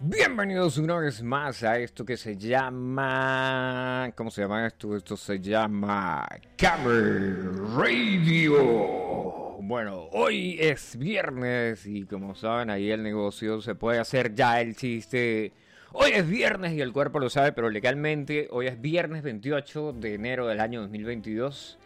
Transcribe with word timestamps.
Bienvenidos 0.00 0.76
una 0.78 0.98
vez 0.98 1.22
más 1.22 1.62
a 1.62 1.78
esto 1.78 2.04
que 2.04 2.16
se 2.16 2.36
llama... 2.36 4.12
¿Cómo 4.16 4.30
se 4.30 4.42
llama 4.42 4.66
esto? 4.66 4.96
Esto 4.96 5.16
se 5.16 5.40
llama 5.40 6.26
Camel 6.56 7.54
Radio. 7.74 9.56
Bueno, 9.60 10.08
hoy 10.12 10.58
es 10.60 10.98
viernes 10.98 11.86
y 11.86 12.04
como 12.04 12.34
saben 12.34 12.70
ahí 12.70 12.90
el 12.90 13.02
negocio 13.02 13.62
se 13.62 13.74
puede 13.74 13.98
hacer 13.98 14.34
ya 14.34 14.60
el 14.60 14.76
chiste. 14.76 15.52
Hoy 15.92 16.10
es 16.12 16.28
viernes 16.28 16.72
y 16.74 16.80
el 16.80 16.92
cuerpo 16.92 17.18
lo 17.18 17.30
sabe, 17.30 17.52
pero 17.52 17.70
legalmente 17.70 18.48
hoy 18.50 18.66
es 18.66 18.80
viernes 18.80 19.22
28 19.22 19.92
de 19.94 20.14
enero 20.14 20.46
del 20.48 20.60
año 20.60 20.82
2022. 20.82 21.78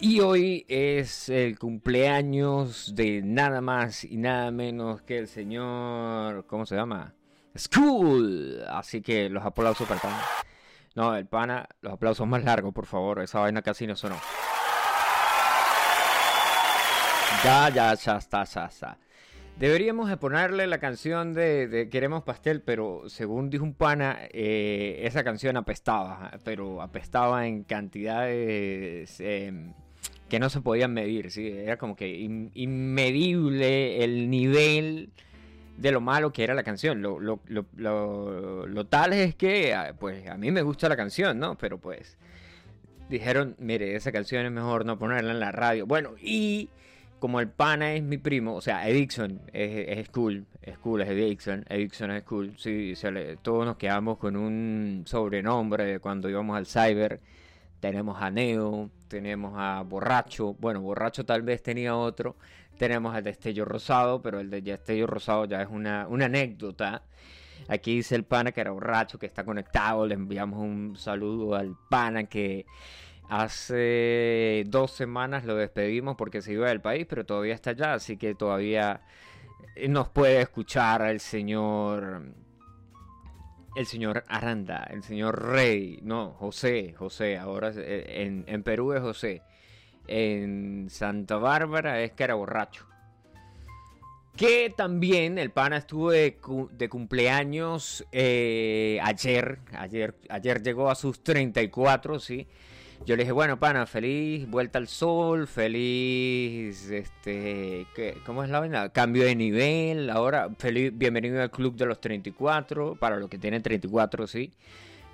Y 0.00 0.20
hoy 0.20 0.64
es 0.68 1.28
el 1.28 1.58
cumpleaños 1.58 2.94
de 2.94 3.20
nada 3.22 3.60
más 3.60 4.04
y 4.04 4.16
nada 4.16 4.50
menos 4.50 5.02
que 5.02 5.18
el 5.18 5.28
señor... 5.28 6.46
¿Cómo 6.46 6.64
se 6.64 6.76
llama? 6.76 7.14
School. 7.56 8.64
Así 8.68 9.02
que 9.02 9.28
los 9.28 9.44
aplausos 9.44 9.86
para 9.86 9.96
el 9.96 10.02
pana. 10.02 10.22
No, 10.94 11.16
el 11.16 11.26
pana, 11.26 11.66
los 11.80 11.94
aplausos 11.94 12.26
más 12.26 12.44
largos, 12.44 12.72
por 12.74 12.86
favor. 12.86 13.20
Esa 13.22 13.40
vaina 13.40 13.62
casi 13.62 13.86
no 13.86 13.96
sonó. 13.96 14.16
Ya, 17.44 17.68
ya, 17.70 17.94
ya 17.94 18.16
está, 18.18 18.44
ya 18.44 18.66
está. 18.66 18.98
Deberíamos 19.58 20.08
de 20.08 20.16
ponerle 20.16 20.66
la 20.66 20.78
canción 20.78 21.34
de, 21.34 21.88
Queremos 21.90 22.22
Pastel, 22.22 22.62
pero 22.62 23.08
según 23.08 23.50
dijo 23.50 23.64
un 23.64 23.74
pana, 23.74 24.18
eh, 24.32 25.00
esa 25.02 25.22
canción 25.24 25.56
apestaba, 25.56 26.30
pero 26.44 26.80
apestaba 26.80 27.46
en 27.46 27.64
cantidades 27.64 29.20
em, 29.20 29.74
que 30.28 30.38
no 30.38 30.48
se 30.50 30.62
podían 30.62 30.94
medir, 30.94 31.30
¿sí? 31.30 31.48
Era 31.48 31.76
como 31.76 31.96
que 31.96 32.08
inmedible 32.08 34.02
el 34.04 34.30
nivel 34.30 35.12
de 35.76 35.92
lo 35.92 36.00
malo 36.00 36.32
que 36.32 36.44
era 36.44 36.54
la 36.54 36.62
canción. 36.62 37.02
Lo, 37.02 37.18
lo, 37.20 37.40
lo, 37.46 38.66
lo, 38.66 38.86
tal 38.86 39.12
es 39.12 39.34
que, 39.34 39.74
ah, 39.74 39.94
pues, 39.98 40.28
a 40.28 40.36
mí 40.36 40.50
me 40.50 40.62
gusta 40.62 40.88
la 40.88 40.96
canción, 40.96 41.38
¿no? 41.38 41.56
Pero 41.56 41.78
pues, 41.78 42.16
dijeron, 43.08 43.56
mire, 43.58 43.94
esa 43.96 44.12
canción 44.12 44.46
es 44.46 44.52
mejor 44.52 44.84
no 44.84 44.98
ponerla 44.98 45.32
en 45.32 45.40
la 45.40 45.52
radio. 45.52 45.86
Bueno, 45.86 46.12
y 46.20 46.68
como 47.18 47.40
el 47.40 47.48
pana 47.48 47.94
es 47.94 48.02
mi 48.02 48.18
primo, 48.18 48.56
o 48.56 48.60
sea, 48.60 48.88
Edixon 48.88 49.40
es, 49.52 49.98
es 49.98 50.08
cool, 50.08 50.44
es 50.60 50.76
cool, 50.78 51.02
es 51.02 51.08
Edixon, 51.08 51.64
Edixon 51.68 52.10
es 52.10 52.24
cool. 52.24 52.54
Sí, 52.58 52.94
todos 53.42 53.64
nos 53.64 53.76
quedamos 53.76 54.18
con 54.18 54.36
un 54.36 55.04
sobrenombre 55.06 56.00
cuando 56.00 56.28
íbamos 56.28 56.56
al 56.56 56.66
cyber. 56.66 57.20
Tenemos 57.80 58.22
a 58.22 58.30
Neo, 58.30 58.90
tenemos 59.08 59.54
a 59.56 59.82
Borracho. 59.82 60.54
Bueno, 60.54 60.80
Borracho 60.80 61.24
tal 61.24 61.42
vez 61.42 61.62
tenía 61.62 61.96
otro. 61.96 62.36
Tenemos 62.82 63.14
al 63.14 63.22
Destello 63.22 63.64
Rosado, 63.64 64.20
pero 64.20 64.40
el 64.40 64.50
de 64.50 64.60
Destello 64.60 65.06
Rosado 65.06 65.44
ya 65.44 65.62
es 65.62 65.68
una, 65.70 66.08
una 66.08 66.24
anécdota. 66.24 67.04
Aquí 67.68 67.94
dice 67.94 68.16
el 68.16 68.24
pana 68.24 68.50
que 68.50 68.60
era 68.60 68.72
borracho, 68.72 69.20
que 69.20 69.26
está 69.26 69.44
conectado. 69.44 70.04
Le 70.04 70.14
enviamos 70.14 70.58
un 70.58 70.96
saludo 70.96 71.54
al 71.54 71.76
pana 71.88 72.24
que 72.24 72.66
Hace 73.28 74.64
dos 74.66 74.90
semanas 74.90 75.44
lo 75.44 75.54
despedimos 75.54 76.16
porque 76.16 76.42
se 76.42 76.54
iba 76.54 76.68
del 76.68 76.80
país, 76.80 77.06
pero 77.08 77.24
todavía 77.24 77.54
está 77.54 77.70
allá, 77.70 77.94
así 77.94 78.16
que 78.16 78.34
todavía 78.34 79.02
nos 79.88 80.08
puede 80.08 80.40
escuchar 80.40 81.02
el 81.02 81.20
señor. 81.20 82.34
El 83.76 83.86
señor 83.86 84.24
Aranda, 84.26 84.88
el 84.90 85.04
señor 85.04 85.40
Rey, 85.40 86.00
no, 86.02 86.32
José, 86.32 86.94
José, 86.94 87.38
ahora 87.38 87.70
en, 87.76 88.44
en 88.48 88.62
Perú 88.64 88.92
es 88.92 89.00
José, 89.02 89.42
en 90.12 90.88
Santa 90.90 91.36
Bárbara 91.36 92.02
es 92.02 92.12
que 92.12 92.24
era 92.24 92.34
borracho. 92.34 92.86
Que 94.36 94.72
también 94.76 95.38
el 95.38 95.50
pana 95.50 95.78
estuvo 95.78 96.10
de, 96.10 96.36
cumpleaños 96.90 98.04
eh, 98.12 98.98
ayer, 99.02 99.58
ayer, 99.72 100.14
ayer 100.28 100.62
llegó 100.62 100.90
a 100.90 100.94
sus 100.94 101.22
34, 101.22 102.18
sí. 102.18 102.46
Yo 103.06 103.16
le 103.16 103.24
dije, 103.24 103.32
bueno, 103.32 103.58
pana, 103.58 103.86
feliz 103.86 104.48
vuelta 104.48 104.78
al 104.78 104.86
sol, 104.86 105.48
feliz, 105.48 106.90
este, 106.90 107.86
¿qué, 107.96 108.18
¿cómo 108.24 108.44
es 108.44 108.50
la 108.50 108.60
vaina? 108.60 108.90
Cambio 108.90 109.24
de 109.24 109.34
nivel, 109.34 110.08
ahora, 110.10 110.50
feliz, 110.58 110.92
bienvenido 110.94 111.42
al 111.42 111.50
club 111.50 111.74
de 111.76 111.86
los 111.86 112.00
34, 112.00 112.96
para 112.96 113.16
los 113.16 113.28
que 113.28 113.38
tienen 113.38 113.62
34, 113.62 114.26
sí. 114.26 114.52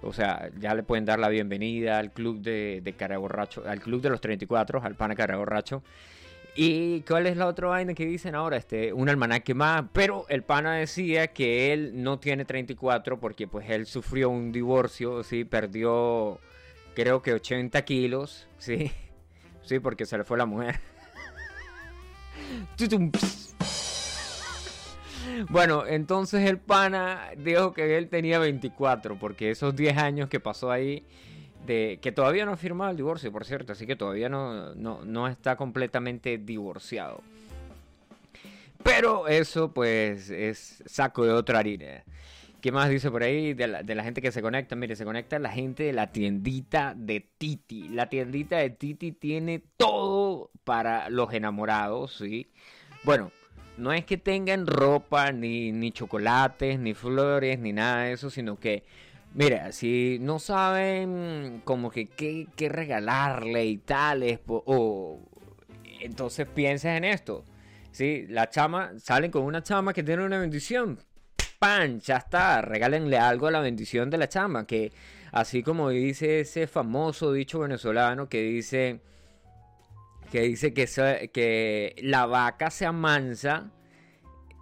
O 0.03 0.13
sea, 0.13 0.51
ya 0.61 0.75
le 0.75 0.83
pueden 0.83 1.05
dar 1.05 1.19
la 1.19 1.29
bienvenida 1.29 1.99
al 1.99 2.13
club 2.13 2.41
de, 2.41 2.81
de 2.83 3.17
Borracho, 3.17 3.63
al 3.67 3.81
club 3.81 4.01
de 4.01 4.11
los 4.11 4.21
34, 4.21 4.83
al 4.83 4.95
pana 4.95 5.15
Borracho. 5.37 5.83
¿Y 6.55 7.03
cuál 7.03 7.27
es 7.27 7.37
la 7.37 7.47
otra 7.47 7.69
vaina 7.69 7.95
que 7.95 8.05
dicen 8.05 8.35
ahora? 8.35 8.57
Este, 8.57 8.93
un 8.93 9.09
almanaque 9.09 9.55
más. 9.55 9.85
Pero 9.93 10.27
el 10.29 10.43
pana 10.43 10.75
decía 10.75 11.29
que 11.29 11.73
él 11.73 12.03
no 12.03 12.19
tiene 12.19 12.45
34 12.45 13.21
porque 13.21 13.47
pues 13.47 13.71
él 13.71 13.87
sufrió 13.87 14.29
un 14.31 14.51
divorcio, 14.51 15.23
sí, 15.23 15.45
perdió 15.45 16.41
creo 16.95 17.23
que 17.23 17.33
80 17.33 17.81
kilos, 17.83 18.49
¿sí? 18.59 18.91
Sí, 19.63 19.81
porque 19.81 20.07
se 20.07 20.17
le 20.17 20.25
fue 20.25 20.39
la 20.39 20.47
mujer. 20.47 20.81
Bueno, 25.49 25.87
entonces 25.87 26.49
el 26.49 26.59
pana 26.59 27.31
dijo 27.37 27.73
que 27.73 27.97
él 27.97 28.09
tenía 28.09 28.39
24, 28.39 29.19
porque 29.19 29.51
esos 29.51 29.75
10 29.75 29.97
años 29.97 30.29
que 30.29 30.41
pasó 30.41 30.71
ahí, 30.71 31.05
de, 31.67 31.99
que 32.01 32.13
todavía 32.13 32.45
no 32.45 32.53
ha 32.53 32.57
firmado 32.57 32.91
el 32.91 32.97
divorcio, 32.97 33.31
por 33.33 33.45
cierto, 33.45 33.73
así 33.73 33.87
que 33.87 33.97
todavía 33.97 34.29
no, 34.29 34.75
no, 34.75 35.05
no 35.05 35.29
está 35.29 35.57
completamente 35.57 36.39
divorciado. 36.39 37.23
Pero 38.83 39.29
eso 39.29 39.73
pues 39.73 40.31
es 40.31 40.83
saco 40.87 41.25
de 41.25 41.33
otra 41.33 41.59
harina. 41.59 42.05
¿Qué 42.61 42.73
más 42.73 42.89
dice 42.89 43.11
por 43.11 43.23
ahí 43.23 43.55
de 43.55 43.69
la, 43.69 44.03
gente 44.03 44.21
que 44.21 44.33
se 44.33 44.43
conecta? 44.43 44.75
Mire, 44.75 44.97
se 44.97 45.05
conecta 45.05 45.39
la 45.39 45.51
gente 45.51 45.85
de 45.85 45.93
la 45.93 46.09
tiendita 46.09 46.95
de 46.97 47.21
Titi. 47.39 47.89
La 47.89 48.09
tiendita 48.09 48.57
de 48.57 48.71
Titi 48.71 49.13
tiene 49.13 49.63
todo 49.77 50.51
para 50.65 51.09
los 51.09 51.33
enamorados, 51.33 52.17
¿sí? 52.17 52.51
Bueno, 53.05 53.31
no 53.79 53.93
es 53.93 54.05
que 54.05 54.19
tengan 54.19 54.67
ropa, 54.67 55.33
ni, 55.33 55.73
ni 55.73 55.93
chocolates, 55.93 56.79
ni 56.79 56.95
flores, 56.95 57.59
ni 57.59 57.73
nada 57.73 58.03
de 58.05 58.13
eso, 58.13 58.29
sino 58.31 58.59
que, 58.59 58.85
mira, 59.35 59.73
si 59.73 60.19
no 60.21 60.39
saben 60.39 61.63
como 61.65 61.91
que 61.91 62.07
qué, 62.07 62.47
regalarle 62.69 63.65
y 63.67 63.79
tales, 63.79 64.41
o, 64.47 65.21
entonces 66.01 66.47
pienses 66.47 66.97
en 66.97 67.05
esto. 67.05 67.45
¿sí? 67.93 68.27
La 68.29 68.51
chama, 68.51 68.93
salen 68.99 69.31
con 69.31 69.43
una 69.45 69.63
chama 69.63 69.93
que 69.95 70.03
tiene 70.03 70.25
una 70.25 70.39
bendición 70.39 70.99
pan, 71.59 72.01
ya 72.01 72.17
está, 72.19 72.63
regálenle 72.63 73.19
algo 73.19 73.47
a 73.49 73.51
la 73.51 73.61
bendición 73.61 74.11
de 74.11 74.19
la 74.19 74.29
chama, 74.29 74.67
que 74.67 74.93
así 75.33 75.63
como 75.63 75.91
dice 75.91 76.41
ese 76.41 76.67
famoso 76.67 77.33
dicho 77.33 77.61
venezolano 77.61 78.29
que 78.29 78.43
dice 78.43 79.01
que 80.31 80.43
dice 80.43 80.73
que, 80.75 81.31
que 81.33 81.97
la 82.03 82.27
vaca 82.27 82.71
se 82.71 82.87
amansa 82.87 83.71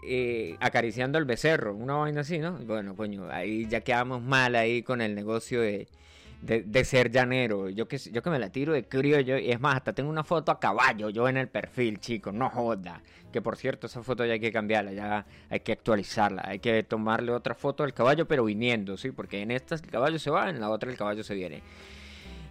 eh, 0.04 0.56
acariciando 0.60 1.19
el 1.19 1.25
becerro, 1.25 1.75
una 1.75 1.94
vaina 1.94 2.21
así, 2.21 2.38
¿no? 2.38 2.53
Bueno, 2.59 2.94
coño, 2.94 3.28
ahí 3.31 3.66
ya 3.66 3.81
quedamos 3.81 4.22
mal 4.22 4.54
ahí 4.54 4.82
con 4.82 5.00
el 5.00 5.15
negocio 5.15 5.60
de, 5.60 5.88
de, 6.43 6.84
ser 6.84 7.10
llanero. 7.10 7.69
Yo 7.71 7.88
que, 7.88 7.99
yo 7.99 8.22
que 8.22 8.31
me 8.31 8.38
la 8.38 8.50
tiro 8.50 8.72
de 8.72 8.84
criollo. 8.84 9.38
Y 9.38 9.50
es 9.50 9.60
más, 9.60 9.77
hasta 9.77 9.93
tengo 9.93 10.10
una 10.10 10.25
foto 10.25 10.53
a 10.53 10.60
caballo 10.60 11.10
yo 11.10 11.28
en 11.28 11.37
el 11.37 11.49
perfil, 11.49 11.98
chicos. 11.98 12.33
No 12.34 12.50
joda. 12.50 13.03
Que 13.33 13.43
por 13.43 13.56
cierto, 13.56 13.87
esa 13.87 14.03
foto 14.03 14.25
ya 14.25 14.34
hay 14.34 14.41
que 14.41 14.53
cambiarla. 14.53 14.93
Ya 14.93 15.27
hay 15.50 15.60
que 15.60 15.72
actualizarla. 15.72 16.43
Hay 16.47 16.59
que 16.60 16.83
tomarle 16.83 17.33
otra 17.33 17.54
foto 17.54 17.83
al 17.83 17.93
caballo, 17.93 18.27
pero 18.28 18.44
viniendo, 18.44 18.97
¿sí? 18.97 19.10
Porque 19.10 19.43
en 19.43 19.50
esta 19.50 19.75
el 19.75 19.83
caballo 19.83 20.19
se 20.19 20.31
va, 20.31 20.50
en 20.50 20.60
la 20.60 20.71
otra 20.71 20.91
el 20.91 20.97
caballo 20.97 21.25
se 21.25 21.34
viene. 21.34 21.62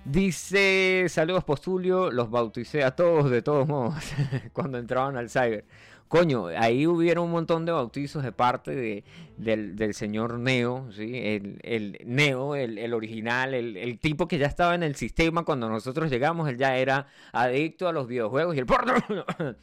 Dice, 0.06 1.08
saludos 1.10 1.44
Postulio, 1.44 2.12
los 2.12 2.30
bauticé 2.30 2.84
a 2.84 2.96
todos 2.96 3.30
de 3.32 3.42
todos 3.42 3.68
modos 3.68 3.96
cuando 4.54 4.78
entraban 4.78 5.18
al 5.18 5.30
cyber 5.30 5.66
coño, 6.08 6.48
ahí 6.48 6.88
hubieron 6.88 7.26
un 7.26 7.32
montón 7.32 7.66
de 7.66 7.72
bautizos 7.72 8.24
de 8.24 8.32
parte 8.32 8.76
de, 8.76 9.04
del, 9.38 9.94
señor 9.94 10.40
Neo, 10.40 10.90
¿sí? 10.92 11.12
el, 11.14 12.00
Neo, 12.06 12.56
el, 12.56 12.94
original, 12.94 13.54
el, 13.54 14.00
tipo 14.00 14.28
que 14.28 14.38
ya 14.38 14.48
estaba 14.48 14.76
en 14.76 14.84
el 14.84 14.96
sistema 14.96 15.44
cuando 15.44 15.70
nosotros 15.70 16.10
llegamos, 16.10 16.48
él 16.48 16.58
ya 16.58 16.78
era 16.78 17.08
adicto 17.32 17.88
a 17.88 17.92
los 17.92 18.08
videojuegos 18.08 18.56
y 18.56 18.60
el 18.60 18.66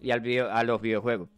y 0.00 0.10
al 0.10 0.50
a 0.50 0.62
los 0.64 0.80
videojuegos. 0.80 1.28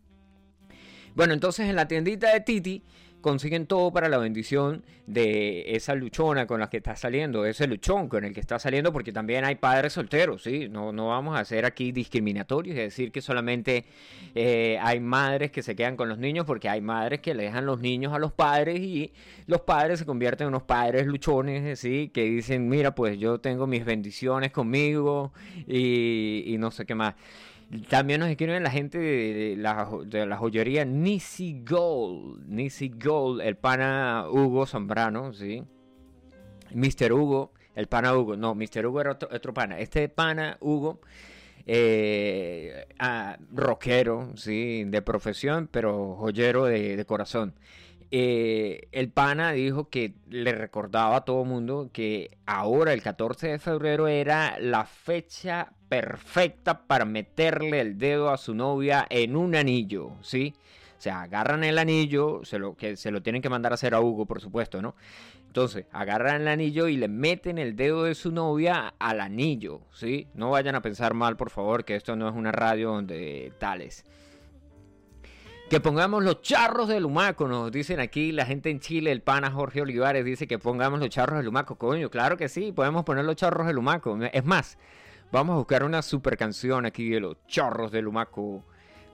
Bueno, 1.14 1.32
entonces 1.32 1.68
en 1.68 1.76
la 1.76 1.88
tiendita 1.88 2.32
de 2.32 2.40
Titi 2.40 2.82
consiguen 3.20 3.66
todo 3.66 3.92
para 3.92 4.08
la 4.08 4.18
bendición 4.18 4.84
de 5.06 5.74
esa 5.74 5.94
luchona 5.94 6.46
con 6.46 6.60
la 6.60 6.68
que 6.68 6.76
está 6.76 6.94
saliendo, 6.94 7.44
ese 7.44 7.66
luchón 7.66 8.08
con 8.08 8.24
el 8.24 8.32
que 8.32 8.40
está 8.40 8.58
saliendo, 8.58 8.92
porque 8.92 9.12
también 9.12 9.44
hay 9.44 9.56
padres 9.56 9.94
solteros, 9.94 10.42
¿sí? 10.42 10.68
No, 10.68 10.92
no 10.92 11.08
vamos 11.08 11.38
a 11.38 11.44
ser 11.44 11.64
aquí 11.64 11.92
discriminatorios 11.92 12.76
y 12.76 12.80
decir 12.80 13.10
que 13.10 13.20
solamente 13.20 13.86
eh, 14.34 14.78
hay 14.80 15.00
madres 15.00 15.50
que 15.50 15.62
se 15.62 15.74
quedan 15.74 15.96
con 15.96 16.08
los 16.08 16.18
niños, 16.18 16.44
porque 16.46 16.68
hay 16.68 16.80
madres 16.80 17.20
que 17.20 17.34
le 17.34 17.44
dejan 17.44 17.66
los 17.66 17.80
niños 17.80 18.12
a 18.12 18.18
los 18.18 18.32
padres 18.32 18.80
y 18.80 19.12
los 19.46 19.62
padres 19.62 19.98
se 19.98 20.06
convierten 20.06 20.46
en 20.46 20.48
unos 20.48 20.62
padres 20.62 21.06
luchones, 21.06 21.78
¿sí? 21.80 22.10
Que 22.12 22.24
dicen, 22.24 22.68
mira, 22.68 22.94
pues 22.94 23.18
yo 23.18 23.40
tengo 23.40 23.66
mis 23.66 23.84
bendiciones 23.84 24.52
conmigo 24.52 25.32
y, 25.66 26.44
y 26.46 26.58
no 26.58 26.70
sé 26.70 26.86
qué 26.86 26.94
más. 26.94 27.14
También 27.88 28.20
nos 28.20 28.30
escriben 28.30 28.62
la 28.62 28.70
gente 28.70 28.98
de 28.98 29.54
la, 29.56 29.88
de 30.06 30.26
la 30.26 30.36
joyería 30.36 30.84
Nisi 30.84 31.62
Gold. 31.68 32.46
Nisi 32.46 32.88
Gold, 32.88 33.42
el 33.42 33.56
pana 33.56 34.26
Hugo 34.30 34.66
Zambrano, 34.66 35.34
¿sí? 35.34 35.62
Mr. 36.72 37.12
Hugo, 37.12 37.52
el 37.74 37.86
pana 37.86 38.16
Hugo. 38.16 38.36
No, 38.36 38.54
Mr. 38.54 38.86
Hugo 38.86 39.00
era 39.02 39.10
otro, 39.12 39.52
pana. 39.52 39.78
Este 39.78 40.08
pana 40.08 40.56
Hugo, 40.60 41.00
eh, 41.66 42.86
ah, 42.98 43.36
rockero, 43.52 44.32
¿sí? 44.36 44.84
De 44.86 45.02
profesión, 45.02 45.68
pero 45.70 46.14
joyero 46.16 46.64
de 46.64 47.04
corazón. 47.06 47.54
Eh, 48.10 48.88
el 48.92 49.10
pana 49.10 49.52
dijo 49.52 49.90
que 49.90 50.14
le 50.30 50.52
recordaba 50.52 51.16
a 51.16 51.24
todo 51.26 51.44
mundo 51.44 51.90
que 51.92 52.38
ahora 52.46 52.94
el 52.94 53.02
14 53.02 53.48
de 53.48 53.58
febrero 53.58 54.08
era 54.08 54.58
la 54.60 54.86
fecha 54.86 55.74
perfecta 55.88 56.82
para 56.86 57.04
meterle 57.04 57.80
el 57.80 57.98
dedo 57.98 58.30
a 58.30 58.36
su 58.36 58.54
novia 58.54 59.06
en 59.10 59.36
un 59.36 59.54
anillo, 59.54 60.12
¿sí? 60.22 60.54
O 60.98 61.00
sea, 61.00 61.22
agarran 61.22 61.62
el 61.62 61.78
anillo, 61.78 62.40
se 62.44 62.58
lo, 62.58 62.76
que 62.76 62.96
se 62.96 63.10
lo 63.10 63.22
tienen 63.22 63.40
que 63.40 63.48
mandar 63.48 63.72
a 63.72 63.76
hacer 63.76 63.94
a 63.94 64.00
Hugo, 64.00 64.26
por 64.26 64.40
supuesto, 64.40 64.82
¿no? 64.82 64.96
Entonces, 65.46 65.86
agarran 65.92 66.42
el 66.42 66.48
anillo 66.48 66.88
y 66.88 66.96
le 66.96 67.08
meten 67.08 67.58
el 67.58 67.74
dedo 67.76 68.04
de 68.04 68.14
su 68.14 68.32
novia 68.32 68.94
al 68.98 69.20
anillo, 69.20 69.80
¿sí? 69.92 70.26
No 70.34 70.50
vayan 70.50 70.74
a 70.74 70.82
pensar 70.82 71.14
mal, 71.14 71.36
por 71.36 71.50
favor, 71.50 71.84
que 71.84 71.94
esto 71.94 72.16
no 72.16 72.28
es 72.28 72.34
una 72.34 72.52
radio 72.52 72.90
donde 72.90 73.52
tales. 73.58 74.04
Que 75.70 75.80
pongamos 75.80 76.24
los 76.24 76.42
charros 76.42 76.88
de 76.88 76.98
Lumaco, 76.98 77.46
nos 77.46 77.70
dicen 77.70 78.00
aquí 78.00 78.32
la 78.32 78.46
gente 78.46 78.70
en 78.70 78.80
Chile, 78.80 79.12
el 79.12 79.22
pana 79.22 79.50
Jorge 79.50 79.82
Olivares 79.82 80.24
dice 80.24 80.46
que 80.46 80.58
pongamos 80.58 80.98
los 80.98 81.10
charros 81.10 81.38
de 81.38 81.44
Lumaco. 81.44 81.76
Coño, 81.76 82.10
claro 82.10 82.36
que 82.36 82.48
sí, 82.48 82.72
podemos 82.72 83.04
poner 83.04 83.24
los 83.24 83.36
charros 83.36 83.66
de 83.66 83.72
Lumaco. 83.72 84.18
Es 84.32 84.44
más, 84.44 84.78
vamos 85.32 85.54
a 85.54 85.58
buscar 85.58 85.84
una 85.84 86.02
super 86.02 86.36
canción 86.36 86.86
aquí 86.86 87.08
de 87.10 87.20
los 87.20 87.36
charros 87.46 87.90
de 87.90 88.02
Lumaco. 88.02 88.64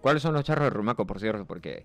¿Cuáles 0.01 0.23
son 0.23 0.35
los 0.35 0.45
charros 0.45 0.71
de 0.71 0.77
Lumaco, 0.77 1.07
por 1.07 1.21
cierto? 1.21 1.45
Porque 1.47 1.85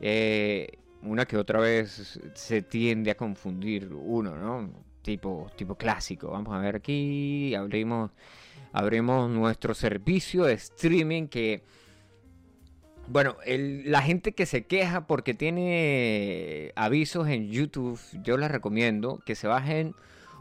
eh, 0.00 0.78
una 1.02 1.26
que 1.26 1.36
otra 1.36 1.60
vez 1.60 2.20
se 2.34 2.62
tiende 2.62 3.10
a 3.10 3.16
confundir 3.16 3.92
uno, 3.92 4.36
¿no? 4.36 4.70
Tipo, 5.02 5.50
tipo 5.56 5.76
clásico. 5.76 6.30
Vamos 6.30 6.54
a 6.54 6.58
ver 6.58 6.76
aquí, 6.76 7.54
abrimos, 7.54 8.10
abrimos 8.72 9.30
nuestro 9.30 9.74
servicio 9.74 10.44
de 10.44 10.54
streaming 10.54 11.28
que 11.28 11.62
bueno, 13.06 13.36
la 13.46 14.00
gente 14.00 14.32
que 14.32 14.46
se 14.46 14.64
queja 14.64 15.06
porque 15.06 15.34
tiene 15.34 16.72
avisos 16.74 17.28
en 17.28 17.50
YouTube, 17.50 18.00
yo 18.22 18.38
les 18.38 18.50
recomiendo 18.50 19.20
que 19.26 19.34
se 19.34 19.46
bajen 19.46 19.94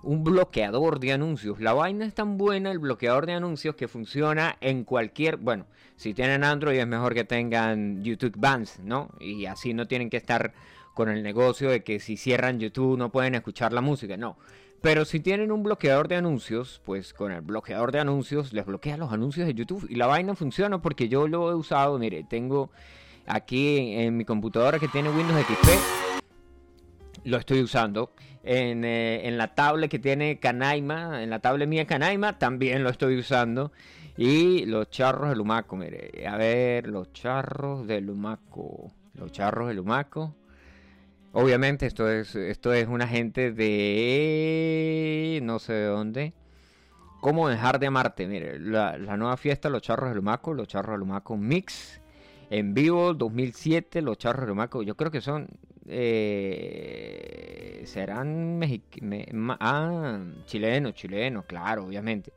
un 0.04 0.24
bloqueador 0.24 1.00
de 1.00 1.14
anuncios. 1.14 1.60
La 1.60 1.74
vaina 1.74 2.06
es 2.06 2.14
tan 2.14 2.38
buena, 2.38 2.72
el 2.72 2.80
bloqueador 2.80 3.26
de 3.26 3.34
anuncios, 3.34 3.76
que 3.76 3.88
funciona 3.88 4.58
en 4.62 4.84
cualquier... 4.84 5.38
Bueno, 5.38 5.66
si 5.96 6.14
tienen 6.14 6.44
Android 6.44 6.78
es 6.78 6.88
mejor 6.88 7.14
que 7.14 7.24
tengan 7.24 8.04
YouTube 8.04 8.36
Bands, 8.38 8.80
¿no? 8.80 9.10
Y 9.20 9.46
así 9.46 9.74
no 9.74 9.88
tienen 9.88 10.10
que 10.10 10.18
estar 10.18 10.54
con 10.94 11.10
el 11.10 11.24
negocio 11.24 11.70
de 11.70 11.84
que 11.84 12.00
si 12.00 12.18
cierran 12.18 12.60
YouTube 12.60 12.98
no 12.98 13.12
pueden 13.12 13.36
escuchar 13.36 13.74
la 13.74 13.82
música. 13.82 14.18
No, 14.18 14.38
pero 14.84 15.06
si 15.06 15.22
tienen 15.22 15.52
un 15.52 15.64
bloqueador 15.64 16.10
de 16.10 16.18
anuncios, 16.18 16.82
pues 16.84 17.14
con 17.14 17.32
el 17.32 17.40
bloqueador 17.40 17.94
de 17.94 18.00
anuncios 18.00 18.52
les 18.52 18.66
bloquea 18.66 18.98
los 18.98 19.14
anuncios 19.14 19.48
de 19.48 19.54
YouTube 19.54 19.88
y 19.90 19.96
la 19.96 20.08
vaina 20.08 20.36
funciona 20.36 20.82
porque 20.82 21.08
yo 21.08 21.28
lo 21.28 21.50
he 21.50 21.56
usado. 21.56 21.98
Mire, 21.98 22.26
tengo 22.26 22.70
aquí 23.26 23.94
en, 23.96 24.18
mi 24.18 24.26
computadora 24.26 24.80
que 24.80 24.90
tiene 24.90 25.10
Windows 25.10 25.40
XP, 25.42 26.13
lo 27.24 27.38
estoy 27.38 27.62
usando. 27.62 28.14
En, 28.44 28.84
eh, 28.84 29.28
en, 29.28 29.38
la 29.38 29.56
tablet 29.56 29.90
que 29.90 30.00
tiene 30.00 30.40
Canaima, 30.40 31.24
en 31.24 31.30
la 31.30 31.40
tablet 31.40 31.68
mía 31.68 31.88
Canaima, 31.88 32.38
también 32.40 32.84
lo 32.84 32.90
estoy 32.90 33.18
usando. 33.18 33.72
Y 34.18 34.66
los 34.66 34.90
charros 34.90 35.30
de 35.30 35.36
Lumaco, 35.36 35.76
mire, 35.76 36.28
a 36.28 36.38
ver, 36.38 36.88
los 36.88 37.14
charros 37.14 37.88
de 37.88 38.02
Lumaco. 38.02 38.92
Los 39.16 39.32
charros 39.32 39.68
de 39.68 39.74
Lumaco. 39.74 40.36
Obviamente 41.32 41.88
esto 41.88 42.10
es, 42.10 42.36
esto 42.36 42.74
es 42.74 42.88
una 42.88 43.08
gente 43.08 43.52
de 43.52 45.40
no 45.42 45.58
sé 45.60 45.74
de 45.74 45.86
dónde. 45.86 46.34
¿Cómo 47.24 47.48
dejar 47.48 47.80
de 47.80 47.88
amarte? 47.88 48.28
Mire, 48.28 48.60
la, 48.60 48.98
nueva 48.98 49.38
fiesta 49.38 49.70
Los 49.70 49.82
Charros 49.82 50.10
de 50.10 50.16
Lumaco, 50.16 50.54
Los 50.54 50.68
Charros 50.68 50.96
de 50.96 50.98
Lumaco 50.98 51.38
Mix, 51.38 52.02
en 52.50 52.74
vivo 52.74 53.14
2007, 53.14 54.02
Los 54.02 54.18
Charros 54.18 54.42
de 54.42 54.48
Lumaco, 54.50 54.84
yo 54.84 54.98
creo 54.98 55.10
que 55.10 55.22
son, 55.22 55.48
eh, 55.88 57.82
serán 57.86 58.58
mexicanos, 58.58 59.58
ah, 59.60 60.20
chilenos, 60.46 60.94
chilenos, 60.94 61.46
claro, 61.46 61.86
obviamente. 61.86 62.34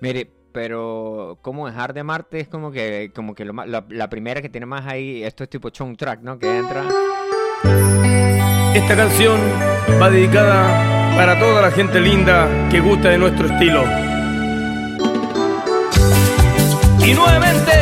Mire, 0.00 0.30
pero 0.52 1.38
cómo 1.42 1.66
dejar 1.66 1.94
de 1.94 2.00
amarte 2.00 2.40
es 2.40 2.48
como 2.48 2.70
que, 2.70 3.10
como 3.14 3.34
que 3.34 3.44
la, 3.44 3.84
la, 3.88 4.08
primera 4.08 4.40
que 4.40 4.48
tiene 4.48 4.66
más 4.66 4.86
ahí, 4.86 5.24
esto 5.24 5.44
es 5.44 5.50
tipo 5.50 5.70
chong 5.70 5.96
track, 5.96 6.20
¿no? 6.20 6.38
Que 6.38 6.58
entra... 6.58 6.84
Esta 8.74 8.96
canción 8.96 9.40
va 10.00 10.10
dedicada 10.10 11.16
para 11.16 11.38
toda 11.38 11.62
la 11.62 11.70
gente 11.70 12.00
linda 12.00 12.68
que 12.70 12.80
gusta 12.80 13.10
de 13.10 13.18
nuestro 13.18 13.46
estilo. 13.46 13.84
Y 17.04 17.14
nuevamente, 17.14 17.72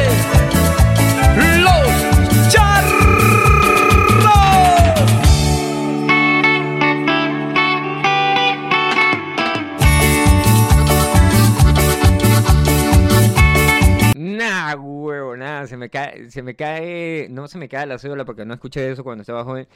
se 15.67 15.77
me 15.77 15.91
cae, 15.91 16.31
se 16.31 16.43
me 16.43 16.55
cae, 16.57 17.29
no 17.31 17.49
se 17.49 17.59
me 17.59 17.69
cae 17.69 17.87
la 17.87 17.99
cédula 17.99 18.25
porque 18.25 18.45
no 18.45 18.55
escuché 18.55 18.91
eso 18.91 19.05
cuando 19.05 19.23
estaba 19.23 19.45
joven, 19.45 19.69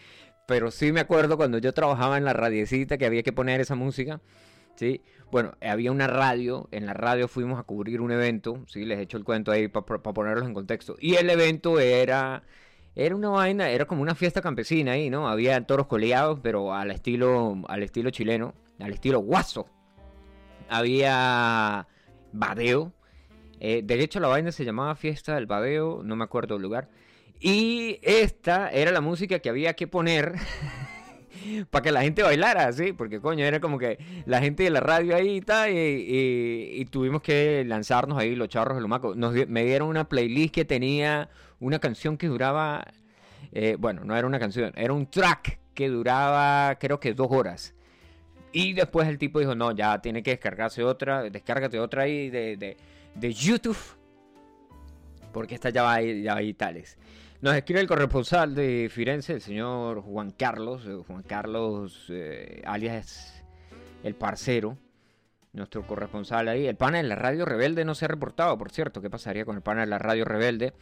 pero 0.47 0.71
sí 0.71 0.93
me 0.93 1.01
acuerdo 1.01 1.37
cuando 1.37 1.59
yo 1.59 1.73
trabajaba 1.73 2.19
en 2.19 2.25
la 2.25 2.33
radiecita 2.33 2.99
que 2.99 3.07
había 3.07 3.23
que 3.23 3.33
poner 3.33 3.61
esa 3.61 3.75
música, 3.75 4.21
¿sí? 4.77 5.03
Bueno, 5.31 5.53
había 5.61 5.93
una 5.93 6.07
radio, 6.07 6.69
en 6.71 6.87
la 6.87 6.95
radio 6.95 7.29
fuimos 7.29 7.59
a 7.59 7.65
cubrir 7.65 8.01
un 8.01 8.13
evento, 8.13 8.65
¿sí? 8.69 8.85
Les 8.85 8.99
he 8.99 9.03
hecho 9.03 9.17
el 9.17 9.25
cuento 9.25 9.51
ahí 9.53 9.69
para 9.69 9.85
ponerlos 9.85 10.47
en 10.47 10.55
contexto, 10.55 10.97
y 11.01 11.15
el 11.15 11.31
evento 11.31 11.81
era... 11.81 12.43
Era 12.99 13.15
una 13.15 13.29
vaina, 13.29 13.69
era 13.69 13.85
como 13.85 14.01
una 14.01 14.15
fiesta 14.15 14.41
campesina 14.41 14.93
ahí, 14.93 15.11
¿no? 15.11 15.29
Había 15.29 15.61
toros 15.67 15.87
coleados, 15.87 16.41
pero 16.43 16.73
al 16.73 16.91
estilo, 16.91 17.63
al 17.69 17.83
estilo 17.83 18.09
chileno, 18.09 18.55
al 18.81 18.95
estilo 18.95 19.19
guaso. 19.19 19.67
Había 20.71 21.87
badeo, 22.33 22.95
eh, 23.61 23.83
de 23.85 24.03
hecho, 24.03 24.21
la 24.21 24.29
vaina 24.29 24.53
se 24.53 24.65
llamaba 24.65 24.95
Fiesta 24.97 25.35
del 25.35 25.47
Badeo, 25.47 26.03
no 26.05 26.17
me 26.17 26.25
acuerdo 26.25 26.57
el 26.57 26.63
lugar. 26.63 26.89
Y 27.41 27.99
esta 28.03 28.71
era 28.71 28.93
la 28.93 29.01
música 29.01 29.39
que 29.39 29.49
había 29.49 29.75
que 29.75 29.87
poner 29.87 30.35
para 31.71 31.83
que 31.83 31.93
la 31.93 32.03
gente 32.03 32.23
bailara, 32.23 32.73
¿sí? 32.73 32.93
Porque 32.93 33.21
coño, 33.21 33.45
era 33.45 33.61
como 33.61 33.79
que 33.79 33.99
la 34.27 34.41
gente 34.41 34.63
de 34.63 34.71
la 34.71 34.81
radio 34.81 35.17
ahí 35.17 35.39
está, 35.39 35.69
y, 35.71 36.87
tuvimos 36.91 37.23
que 37.23 37.65
lanzarnos 37.67 38.19
ahí 38.19 38.35
los 38.35 38.49
charros 38.49 38.77
de 38.77 38.83
Lumaco. 38.83 39.15
Nos, 39.15 39.35
me 39.49 39.65
dieron 39.65 39.89
una 39.89 40.09
playlist 40.09 40.55
que 40.55 40.65
tenía 40.65 41.29
una 41.61 41.79
canción 41.79 42.17
que 42.17 42.27
duraba, 42.29 42.85
eh, 43.53 43.77
bueno, 43.79 44.05
no 44.05 44.17
era 44.17 44.27
una 44.27 44.39
canción, 44.39 44.73
era 44.77 44.93
un 44.93 45.07
track 45.11 45.59
que 45.75 45.89
duraba 45.89 46.77
creo 46.79 47.01
que 47.01 47.13
dos 47.15 47.29
horas. 47.31 47.75
Y 48.53 48.73
después 48.73 49.07
el 49.09 49.19
tipo 49.19 49.39
dijo, 49.39 49.55
no, 49.55 49.73
ya 49.73 50.01
tiene 50.01 50.23
que 50.23 50.31
descargarse 50.31 50.83
otra, 50.83 51.25
descárgate 51.25 51.79
otra 51.79 52.05
ahí 52.05 52.31
de 52.31 52.77
YouTube. 53.21 53.79
Porque 55.33 55.55
esta 55.55 55.71
ya 55.71 55.83
va, 55.83 56.01
ya 56.01 56.35
va 56.35 56.41
tales. 56.57 56.99
Nos 57.41 57.55
escribe 57.55 57.81
el 57.81 57.87
corresponsal 57.87 58.55
de 58.55 58.89
Firenze, 58.91 59.35
el 59.35 59.43
señor 59.43 60.01
Juan 60.01 60.31
Carlos, 60.31 60.87
eh, 60.87 60.95
Juan 61.07 61.23
Carlos 61.23 62.07
eh, 62.09 62.63
alias 62.65 63.45
el 64.03 64.15
parcero, 64.15 64.79
nuestro 65.53 65.87
corresponsal 65.87 66.49
ahí. 66.49 66.67
El 66.67 66.77
pana 66.77 66.99
de 66.99 67.05
la 67.05 67.15
radio 67.15 67.45
rebelde 67.45 67.85
no 67.85 67.95
se 67.95 68.07
ha 68.07 68.09
reportado, 68.09 68.57
por 68.57 68.71
cierto. 68.71 69.03
¿Qué 69.03 69.11
pasaría 69.11 69.45
con 69.45 69.57
el 69.57 69.63
pana 69.63 69.83
de 69.83 69.89
la 69.89 69.99
radio 69.99 70.25
rebelde? 70.25 70.73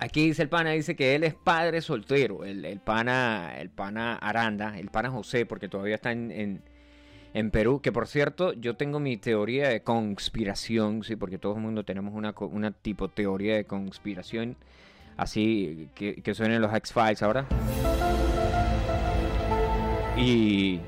Aquí 0.00 0.26
dice 0.26 0.42
el 0.42 0.48
pana, 0.48 0.70
dice 0.70 0.96
que 0.96 1.14
él 1.14 1.22
es 1.22 1.34
padre 1.34 1.80
soltero. 1.80 2.44
El, 2.44 2.64
el 2.64 2.80
pana, 2.80 3.54
el 3.58 3.70
pana 3.70 4.16
Aranda, 4.16 4.78
el 4.78 4.88
pana 4.88 5.10
José, 5.10 5.46
porque 5.46 5.68
todavía 5.68 5.94
está 5.96 6.10
en 6.10 6.62
Perú, 7.50 7.80
que 7.80 7.92
por 7.92 8.06
cierto, 8.06 8.52
yo 8.52 8.76
tengo 8.76 9.00
mi 9.00 9.16
teoría 9.16 9.68
de 9.68 9.82
conspiración, 9.82 11.04
sí, 11.04 11.16
porque 11.16 11.38
todo 11.38 11.54
el 11.54 11.60
mundo 11.60 11.84
tenemos 11.84 12.14
una, 12.14 12.34
una 12.38 12.70
tipo 12.70 13.08
teoría 13.08 13.56
de 13.56 13.64
conspiración, 13.64 14.56
así 15.16 15.88
que, 15.94 16.16
que 16.16 16.34
suenen 16.34 16.60
los 16.60 16.74
X-Files 16.74 17.22
ahora. 17.22 17.46
Y 20.16 20.80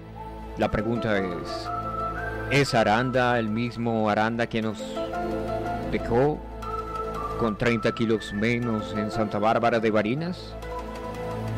la 0.58 0.70
pregunta 0.70 1.18
es, 1.18 1.70
¿es 2.50 2.74
Aranda 2.74 3.38
el 3.38 3.48
mismo 3.48 4.10
Aranda 4.10 4.46
que 4.46 4.60
nos 4.60 4.82
dejó 5.92 6.40
con 7.38 7.56
30 7.56 7.92
kilos 7.92 8.32
menos 8.32 8.92
en 8.96 9.10
Santa 9.10 9.38
Bárbara 9.38 9.78
de 9.78 9.90
Barinas? 9.90 10.54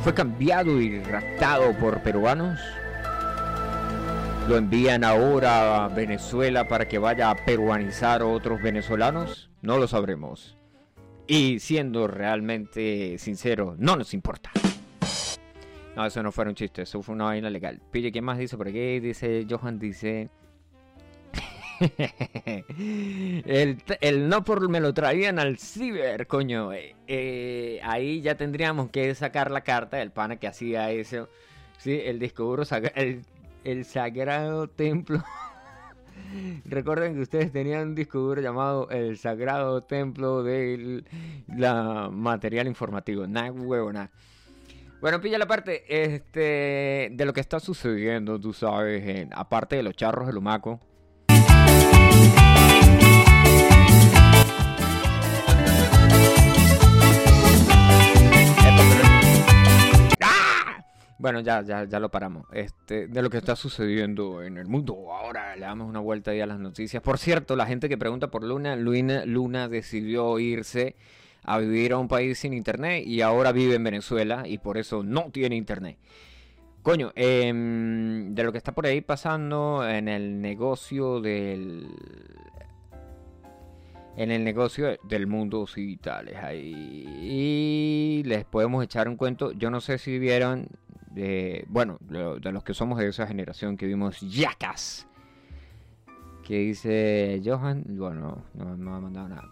¿Fue 0.03 0.13
cambiado 0.13 0.81
y 0.81 1.01
raptado 1.01 1.73
por 1.79 2.03
peruanos? 2.03 2.61
Lo 4.49 4.57
envían 4.57 5.05
ahora 5.05 5.85
a 5.85 5.89
Venezuela 5.89 6.67
para 6.67 6.89
que 6.89 6.99
vaya 6.99 7.31
a 7.31 7.37
peruanizar 7.37 8.23
a 8.23 8.27
otros 8.27 8.61
venezolanos? 8.63 9.51
no 9.63 9.79
lo 9.79 9.87
sabremos. 9.87 10.59
Y 11.27 11.61
siendo 11.61 12.09
realmente 12.09 13.17
sincero, 13.19 13.77
no 13.79 13.97
nos 13.97 14.13
importa. 14.13 14.51
No, 15.97 16.05
eso 16.05 16.23
no 16.23 16.33
fue 16.33 16.47
un 16.47 16.55
chiste, 16.55 16.83
eso 16.83 17.03
fue 17.03 17.15
una 17.15 17.27
vaina 17.27 17.49
legal. 17.49 17.81
Pille, 17.91 18.11
¿quién 18.11 18.25
más 18.25 18.39
dice 18.39 18.57
por 18.57 18.69
aquí? 18.69 19.01
Dice 19.01 19.47
Johan, 19.49 19.79
dice... 19.79 20.31
el, 24.01 24.29
no 24.29 24.45
por 24.45 24.69
me 24.69 24.81
lo 24.81 24.95
traían 24.95 25.39
al 25.39 25.59
ciber, 25.59 26.27
coño. 26.27 26.73
Eh, 26.73 26.95
eh, 27.07 27.81
ahí 27.83 28.21
ya 28.21 28.37
tendríamos 28.37 28.91
que 28.91 29.15
sacar 29.15 29.51
la 29.51 29.63
carta 29.63 29.99
del 29.99 30.11
pana 30.11 30.37
que 30.37 30.47
hacía 30.47 30.91
eso. 30.91 31.29
Sí, 31.79 32.01
el 32.05 32.19
disco 32.19 32.45
duro, 32.45 32.63
el, 32.95 33.23
el 33.65 33.85
sagrado 33.85 34.69
templo. 34.69 35.23
Recuerden 36.65 37.15
que 37.15 37.21
ustedes 37.21 37.53
tenían 37.53 37.89
un 37.89 37.95
disco 37.95 38.19
duro 38.19 38.41
llamado 38.41 38.89
El 38.91 39.19
Sagrado 39.19 39.83
Templo 39.83 40.43
del 40.43 41.05
la 41.49 42.09
material 42.11 42.67
informativo. 42.67 43.27
Nada 43.27 43.53
huevona. 43.53 44.11
Bueno, 45.01 45.21
pilla 45.21 45.37
la 45.37 45.47
parte 45.47 45.83
este, 45.89 47.11
de 47.13 47.25
lo 47.25 47.33
que 47.33 47.41
está 47.41 47.59
sucediendo, 47.59 48.39
tú 48.39 48.53
sabes, 48.53 49.27
aparte 49.33 49.77
de 49.77 49.83
los 49.83 49.97
charros 49.97 50.29
de 50.29 50.33
Lumaco. 50.33 50.79
Bueno, 61.23 61.39
ya, 61.39 61.63
ya, 61.63 61.85
ya 61.85 62.01
lo 62.01 62.11
paramos. 62.11 62.47
Este, 62.53 63.07
de 63.07 63.23
lo 63.23 63.31
que 63.31 63.37
está 63.37 63.55
sucediendo 63.55 64.43
en 64.43 64.59
el 64.59 64.67
mundo. 64.67 65.13
Ahora 65.13 65.55
le 65.55 65.63
damos 65.63 65.89
una 65.89 66.01
vuelta 66.01 66.33
a 66.33 66.47
las 66.47 66.59
noticias. 66.59 67.01
Por 67.01 67.17
cierto, 67.17 67.55
la 67.55 67.65
gente 67.65 67.89
que 67.89 67.97
pregunta 67.97 68.29
por 68.29 68.43
Luna, 68.43 68.75
Luna, 68.75 69.25
Luna 69.25 69.69
decidió 69.69 70.41
irse 70.41 70.97
a 71.45 71.59
vivir 71.59 71.93
a 71.93 71.99
un 71.99 72.09
país 72.09 72.41
sin 72.41 72.53
internet 72.53 73.05
y 73.07 73.21
ahora 73.21 73.53
vive 73.53 73.77
en 73.77 73.85
Venezuela 73.85 74.43
y 74.49 74.59
por 74.59 74.79
eso 74.79 75.05
no 75.05 75.31
tiene 75.31 75.55
internet. 75.55 75.97
Coño, 76.83 77.13
em, 77.15 78.35
de 78.35 78.43
lo 78.43 78.51
que 78.51 78.59
está 78.59 78.73
por 78.73 78.87
ahí 78.87 79.01
pasando 79.01 79.89
en 79.89 80.09
el 80.09 80.41
negocio 80.41 81.21
del 81.21 81.87
en 84.17 84.31
el 84.31 84.45
negocio 84.45 84.99
del 85.05 85.27
mundo 85.27 85.67
digitales. 85.73 86.37
Ahí 86.37 87.07
y 87.21 88.23
les 88.25 88.45
podemos 88.45 88.85
echar 88.85 89.09
un 89.09 89.17
cuento. 89.17 89.53
Yo 89.53 89.71
no 89.71 89.81
sé 89.81 89.99
si 89.99 90.19
vieron, 90.19 90.69
bueno, 91.69 91.99
de 92.01 92.53
los 92.53 92.65
que 92.65 92.75
somos 92.75 92.99
de 92.99 93.09
esa 93.09 93.27
generación 93.27 93.77
que 93.77 93.87
vimos 93.87 94.21
Yacas. 94.21 95.07
Que 96.45 96.59
dice 96.59 97.41
Johan, 97.45 97.85
bueno, 97.89 98.43
no, 98.55 98.77
me 98.77 98.91
ha 98.91 99.01
mandado 99.01 99.29
nada. 99.29 99.49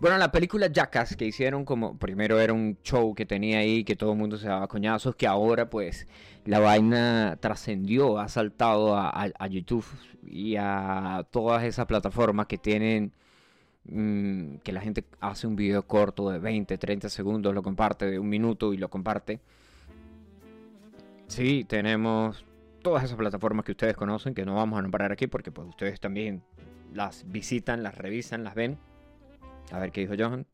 Bueno, 0.00 0.18
la 0.18 0.30
película 0.30 0.66
Jackass 0.66 1.16
que 1.16 1.24
hicieron 1.24 1.64
como 1.64 1.96
primero 1.96 2.38
era 2.38 2.52
un 2.52 2.76
show 2.82 3.14
que 3.14 3.24
tenía 3.24 3.60
ahí 3.60 3.84
que 3.84 3.96
todo 3.96 4.12
el 4.12 4.18
mundo 4.18 4.36
se 4.36 4.48
daba 4.48 4.68
coñazos, 4.68 5.16
que 5.16 5.26
ahora 5.26 5.70
pues 5.70 6.06
la 6.44 6.58
vaina 6.58 7.38
trascendió, 7.40 8.18
ha 8.18 8.28
saltado 8.28 8.96
a, 8.96 9.46
YouTube 9.48 9.86
y 10.26 10.56
a 10.56 11.24
todas 11.30 11.64
esas 11.64 11.86
plataformas 11.86 12.46
que 12.46 12.58
tienen 12.58 13.12
mm, 13.84 14.56
que 14.56 14.72
la 14.72 14.80
gente 14.80 15.04
hace 15.20 15.46
un 15.46 15.56
video 15.56 15.86
corto 15.86 16.28
de 16.30 16.38
20, 16.38 16.76
30 16.76 17.08
segundos, 17.08 17.54
lo 17.54 17.62
comparte 17.62 18.04
de 18.10 18.18
un 18.18 18.28
minuto 18.28 18.74
y 18.74 18.76
lo 18.76 18.90
comparte. 18.90 19.40
Sí, 21.26 21.64
tenemos 21.64 22.44
todas 22.82 23.04
esas 23.04 23.16
plataformas 23.16 23.64
que 23.64 23.72
ustedes 23.72 23.96
conocen, 23.96 24.34
que 24.34 24.44
no 24.44 24.54
vamos 24.54 24.78
a 24.78 24.82
nombrar 24.82 25.10
aquí 25.10 25.26
porque 25.26 25.50
pues 25.50 25.68
ustedes 25.68 25.98
también 26.00 26.42
las 26.92 27.24
visitan, 27.26 27.82
las 27.82 27.96
revisan, 27.96 28.44
las 28.44 28.54
ven. 28.54 28.78
A 29.72 29.78
ver 29.78 29.90
qué 29.90 30.02
dijo 30.02 30.14
Johan. 30.16 30.46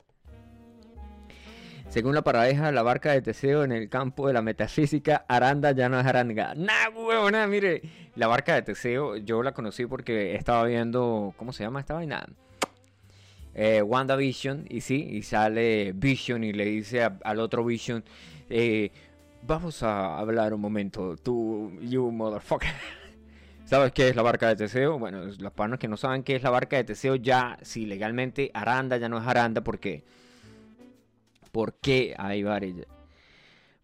Según 1.91 2.15
la 2.15 2.21
paradeja, 2.21 2.71
la 2.71 2.83
barca 2.83 3.11
de 3.11 3.21
Teseo 3.21 3.65
en 3.65 3.73
el 3.73 3.89
campo 3.89 4.27
de 4.27 4.33
la 4.33 4.41
metafísica, 4.41 5.25
Aranda 5.27 5.73
ya 5.73 5.89
no 5.89 5.99
es 5.99 6.05
Aranga. 6.05 6.55
Nah, 6.55 6.89
huevona, 6.95 7.45
mire. 7.47 7.81
La 8.15 8.27
barca 8.27 8.55
de 8.55 8.61
Teseo, 8.61 9.17
yo 9.17 9.43
la 9.43 9.53
conocí 9.53 9.85
porque 9.85 10.35
estaba 10.35 10.63
viendo. 10.63 11.33
¿Cómo 11.35 11.51
se 11.51 11.65
llama 11.65 11.81
esta 11.81 11.95
vaina? 11.95 12.25
Eh, 13.53 13.81
WandaVision. 13.81 14.67
Y 14.69 14.79
sí, 14.79 15.05
y 15.11 15.23
sale 15.23 15.91
Vision 15.93 16.45
y 16.45 16.53
le 16.53 16.63
dice 16.63 17.03
al 17.03 17.39
otro 17.41 17.65
Vision: 17.65 18.05
eh, 18.49 18.91
Vamos 19.43 19.81
a 19.81 20.19
hablar 20.19 20.53
un 20.53 20.61
momento, 20.61 21.17
tú, 21.17 21.71
you 21.81 22.11
motherfucker. 22.11 22.69
¿Sabes 23.65 23.91
qué 23.91 24.09
es 24.09 24.15
la 24.15 24.21
barca 24.21 24.47
de 24.47 24.55
Teseo? 24.55 24.99
Bueno, 24.99 25.23
los 25.25 25.51
panos 25.53 25.79
que 25.79 25.87
no 25.87 25.97
saben 25.97 26.23
qué 26.23 26.35
es 26.35 26.43
la 26.43 26.51
barca 26.51 26.77
de 26.77 26.83
Teseo, 26.83 27.15
ya, 27.15 27.57
si 27.61 27.85
legalmente 27.87 28.51
Aranda 28.53 28.97
ya 28.97 29.09
no 29.09 29.17
es 29.17 29.25
Aranda, 29.25 29.61
¿por 29.63 29.79
qué? 29.79 30.03
¿Por 31.51 31.73
qué? 31.73 32.13
Ahí 32.17 32.43
va 32.43 32.59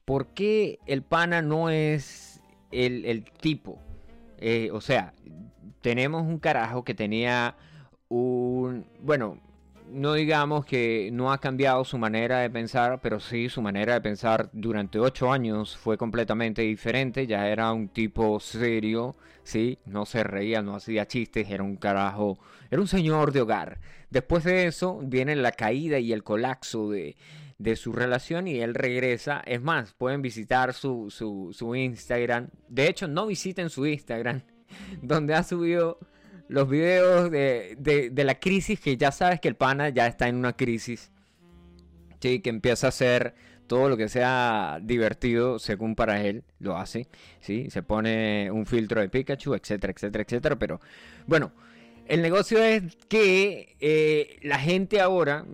¿Por 0.06 0.28
qué 0.28 0.80
el 0.86 1.02
pana 1.02 1.42
no 1.42 1.70
es 1.70 2.40
el, 2.72 3.26
tipo? 3.42 3.80
Eh, 4.38 4.70
o 4.72 4.80
sea, 4.80 5.14
tenemos 5.82 6.22
un 6.22 6.38
carajo 6.38 6.84
que 6.84 6.94
tenía 6.94 7.56
un... 8.10 8.86
Bueno, 9.02 9.40
no 9.90 10.14
digamos 10.14 10.66
que 10.66 11.10
no 11.12 11.32
ha 11.32 11.40
cambiado 11.40 11.84
su 11.84 11.98
manera 11.98 12.40
de 12.40 12.50
pensar, 12.50 13.00
pero 13.02 13.20
sí 13.20 13.50
su 13.50 13.62
manera 13.62 13.94
de 13.94 14.02
pensar 14.02 14.50
durante 14.54 15.00
ocho 15.00 15.32
años 15.32 15.78
fue 15.78 15.98
completamente 15.98 16.62
diferente. 16.62 17.28
Ya 17.28 17.48
era 17.48 17.72
un 17.72 17.90
tipo 17.90 18.40
serio, 18.40 19.16
sí, 19.44 19.80
no 19.86 20.06
se 20.06 20.24
reía, 20.24 20.62
no 20.62 20.76
hacía 20.76 21.08
chistes, 21.08 21.50
era 21.50 21.64
un 21.64 21.78
carajo, 21.78 22.40
era 22.70 22.82
un 22.82 22.88
señor 22.88 23.32
de 23.32 23.42
hogar. 23.42 23.80
Después 24.10 24.44
de 24.44 24.68
eso 24.68 25.00
viene 25.04 25.36
la 25.36 25.52
caída 25.52 26.00
y 26.00 26.14
el 26.14 26.24
colapso 26.24 26.90
de, 26.90 27.16
de 27.58 27.76
su 27.76 27.92
relación 27.92 28.48
y 28.48 28.60
él 28.60 28.74
regresa. 28.74 29.42
Es 29.46 29.62
más, 29.62 29.94
pueden 29.94 30.22
visitar 30.22 30.74
su, 30.74 31.10
su, 31.10 31.50
su 31.54 31.76
Instagram. 31.76 32.50
De 32.68 32.88
hecho, 32.88 33.08
no 33.08 33.28
visiten 33.28 33.70
su 33.70 33.86
Instagram, 33.86 34.42
donde 35.02 35.34
ha 35.34 35.44
subido 35.44 36.00
los 36.48 36.70
videos 36.70 37.30
de, 37.32 37.76
de, 38.12 38.24
la 38.24 38.40
crisis, 38.40 38.80
que 38.80 38.98
ya 38.98 39.12
sabes 39.12 39.40
que 39.40 39.48
el 39.48 39.56
pana 39.56 39.90
ya 39.90 40.08
está 40.08 40.28
en 40.28 40.38
una 40.38 40.54
crisis. 40.54 41.12
Sí, 42.20 42.40
que 42.40 42.50
empieza 42.50 42.88
a 42.88 42.90
hacer 42.90 43.36
todo 43.68 43.90
lo 43.90 43.98
que 43.98 44.10
sea 44.10 44.80
divertido 44.82 45.60
según 45.60 45.96
para 45.96 46.24
él 46.24 46.44
lo 46.60 46.78
hace. 46.78 47.08
¿sí? 47.42 47.70
Se 47.70 47.84
pone 47.84 48.50
un 48.52 48.66
filtro 48.66 49.02
de 49.02 49.10
Pikachu, 49.10 49.54
etcétera, 49.54 49.94
etcétera, 49.96 50.24
etcétera. 50.24 50.56
Pero 50.58 50.82
bueno, 51.28 51.52
el 52.08 52.22
negocio 52.22 52.64
es 52.64 52.96
que 53.10 53.76
eh, 53.80 54.40
la 54.42 54.58
gente 54.58 55.02
ahora, 55.02 55.46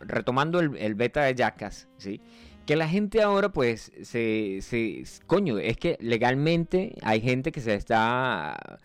retomando 0.00 0.60
el, 0.60 0.94
beta 0.94 1.24
de 1.24 1.34
Jackass, 1.34 1.88
¿sí? 1.98 2.20
que 2.64 2.76
la 2.76 2.88
gente 2.88 3.20
ahora 3.20 3.50
pues 3.50 3.92
se, 4.02 4.60
se... 4.62 5.04
Coño, 5.26 5.58
es 5.58 5.76
que 5.76 5.98
legalmente 6.00 6.94
hay 7.02 7.20
gente 7.20 7.50
que 7.50 7.60
se 7.60 7.74
está 7.74 8.78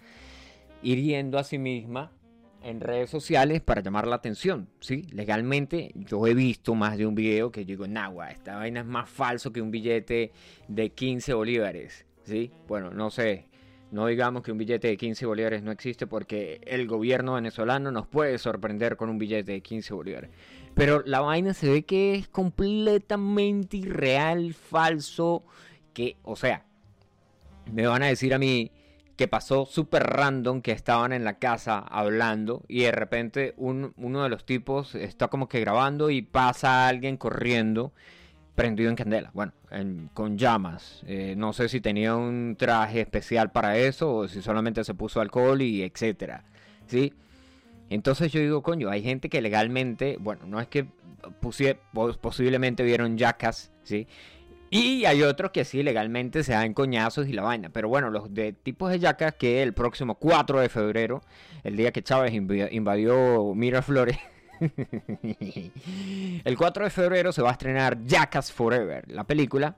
hiriendo 0.82 1.38
a 1.38 1.44
sí 1.44 1.58
misma 1.58 2.12
en 2.64 2.82
redes 2.82 3.10
sociales 3.10 3.62
para 3.62 3.82
llamar 3.82 4.08
la 4.08 4.16
atención, 4.16 4.70
¿sí? 4.80 5.04
Legalmente 5.12 5.92
yo 5.96 6.26
he 6.28 6.34
visto 6.34 6.76
más 6.76 6.98
de 6.98 7.06
un 7.06 7.16
video 7.16 7.52
que 7.52 7.66
digo, 7.66 7.88
nagua, 7.88 8.30
esta 8.30 8.58
vaina 8.58 8.82
es 8.82 8.86
más 8.86 9.10
falso 9.10 9.52
que 9.52 9.62
un 9.62 9.72
billete 9.72 10.32
de 10.68 10.90
15 10.90 11.34
bolívares, 11.34 12.06
¿sí? 12.24 12.52
Bueno, 12.68 12.92
no 12.92 13.10
sé, 13.10 13.48
no 13.92 14.08
digamos 14.08 14.44
que 14.44 14.52
un 14.52 14.58
billete 14.58 14.90
de 14.90 14.98
15 14.98 15.26
bolívares 15.26 15.64
no 15.64 15.72
existe 15.72 16.08
porque 16.08 16.60
el 16.66 16.88
gobierno 16.88 17.36
venezolano 17.36 17.92
nos 17.92 18.08
puede 18.08 18.38
sorprender 18.38 18.98
con 18.98 19.10
un 19.10 19.18
billete 19.18 19.54
de 19.54 19.62
15 19.62 19.94
bolívares. 19.94 20.30
Pero 20.74 21.04
la 21.06 21.22
vaina 21.22 21.54
se 21.54 21.70
ve 21.70 21.84
que 21.84 22.16
es 22.16 22.28
completamente 22.28 23.78
irreal, 23.78 24.54
falso, 24.54 25.44
que, 25.94 26.18
o 26.24 26.36
sea, 26.36 26.66
me 27.72 27.88
van 27.88 28.04
a 28.04 28.08
decir 28.08 28.34
a 28.34 28.40
mí 28.40 28.72
que 29.18 29.28
pasó 29.28 29.66
súper 29.66 30.04
random, 30.04 30.62
que 30.62 30.72
estaban 30.72 31.12
en 31.12 31.24
la 31.24 31.40
casa 31.40 31.80
hablando 31.80 32.64
y 32.68 32.84
de 32.84 32.92
repente 32.92 33.54
uno 33.58 34.24
de 34.24 34.30
los 34.30 34.46
tipos 34.46 34.96
está 34.96 35.28
como 35.28 35.50
que 35.50 35.60
grabando 35.60 36.10
y 36.10 36.22
pasa 36.22 36.88
alguien 36.88 37.18
corriendo 37.18 37.92
prendido 38.58 38.90
en 38.90 38.96
candela, 38.96 39.30
bueno, 39.36 39.54
con 40.16 40.36
llamas. 40.36 41.04
Eh, 41.06 41.36
no 41.38 41.54
sé 41.54 41.70
si 41.70 41.80
tenía 41.80 42.16
un 42.16 42.56
traje 42.58 43.02
especial 43.02 43.52
para 43.52 43.78
eso 43.78 44.16
o 44.16 44.28
si 44.28 44.42
solamente 44.42 44.84
se 44.84 44.96
puso 44.96 45.22
alcohol 45.22 45.62
y 45.62 45.84
etcétera, 45.84 46.44
¿sí? 46.88 47.14
Entonces 47.92 48.32
yo 48.32 48.40
digo, 48.40 48.64
coño, 48.64 48.90
hay 48.90 49.04
gente 49.04 49.30
que 49.30 49.42
legalmente, 49.42 50.18
bueno, 50.20 50.48
no 50.48 50.60
es 50.60 50.68
que 50.68 50.88
posiblemente 52.20 52.82
vieron 52.84 53.16
yacas, 53.16 53.72
¿sí? 53.84 54.08
Y 54.70 55.06
hay 55.06 55.24
otros 55.24 55.52
que 55.52 55.64
sí, 55.66 55.84
legalmente 55.84 56.44
se 56.44 56.54
dan 56.54 56.74
coñazos 56.74 57.28
y 57.28 57.34
la 57.34 57.44
vaina. 57.44 57.70
Pero 57.70 57.90
bueno, 57.90 58.10
los 58.10 58.34
de 58.34 58.54
tipos 58.54 58.92
de 58.92 59.00
yacas 59.00 59.36
que 59.36 59.64
el 59.64 59.74
próximo 59.74 60.16
4 60.16 60.60
de 60.60 60.70
febrero, 60.70 61.22
el 61.64 61.78
día 61.78 61.92
que 61.92 62.04
Chávez 62.04 62.34
invadió 62.34 63.54
Miraflores, 63.56 64.18
el 64.60 66.58
4 66.58 66.84
de 66.84 66.90
febrero 66.90 67.32
se 67.32 67.42
va 67.42 67.50
a 67.50 67.54
estrenar 67.54 68.04
Jackass 68.06 68.52
Forever, 68.52 69.10
la 69.10 69.24
película. 69.24 69.76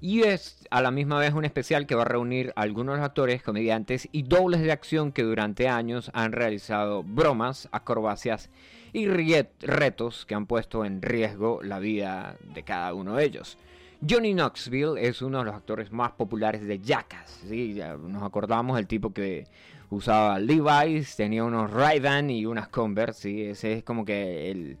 Y 0.00 0.22
es 0.22 0.66
a 0.70 0.80
la 0.80 0.92
misma 0.92 1.18
vez 1.18 1.34
un 1.34 1.44
especial 1.44 1.86
que 1.86 1.96
va 1.96 2.02
a 2.02 2.06
reunir 2.06 2.52
a 2.54 2.62
algunos 2.62 3.00
actores, 3.00 3.42
comediantes 3.42 4.08
y 4.12 4.22
dobles 4.22 4.60
de 4.60 4.70
acción 4.70 5.10
que 5.10 5.24
durante 5.24 5.68
años 5.68 6.10
han 6.14 6.32
realizado 6.32 7.02
bromas, 7.02 7.68
acrobacias 7.72 8.48
y 8.92 9.08
retos 9.08 10.24
que 10.24 10.34
han 10.34 10.46
puesto 10.46 10.84
en 10.84 11.02
riesgo 11.02 11.62
la 11.62 11.80
vida 11.80 12.36
de 12.54 12.62
cada 12.62 12.94
uno 12.94 13.16
de 13.16 13.24
ellos. 13.24 13.58
Johnny 14.08 14.32
Knoxville 14.32 15.00
es 15.00 15.22
uno 15.22 15.38
de 15.38 15.46
los 15.46 15.54
actores 15.54 15.90
más 15.90 16.12
populares 16.12 16.64
de 16.64 16.78
Jackass. 16.78 17.42
¿sí? 17.48 17.80
nos 18.06 18.22
acordamos 18.22 18.76
del 18.76 18.86
tipo 18.86 19.12
que 19.12 19.48
usaba 19.90 20.38
Levi's, 20.38 21.16
tenía 21.16 21.42
unos 21.42 21.72
ray 21.72 22.00
y 22.30 22.46
unas 22.46 22.68
Converse. 22.68 23.20
¿sí? 23.20 23.42
Ese 23.42 23.72
es 23.72 23.82
como 23.82 24.04
que 24.04 24.52
el, 24.52 24.78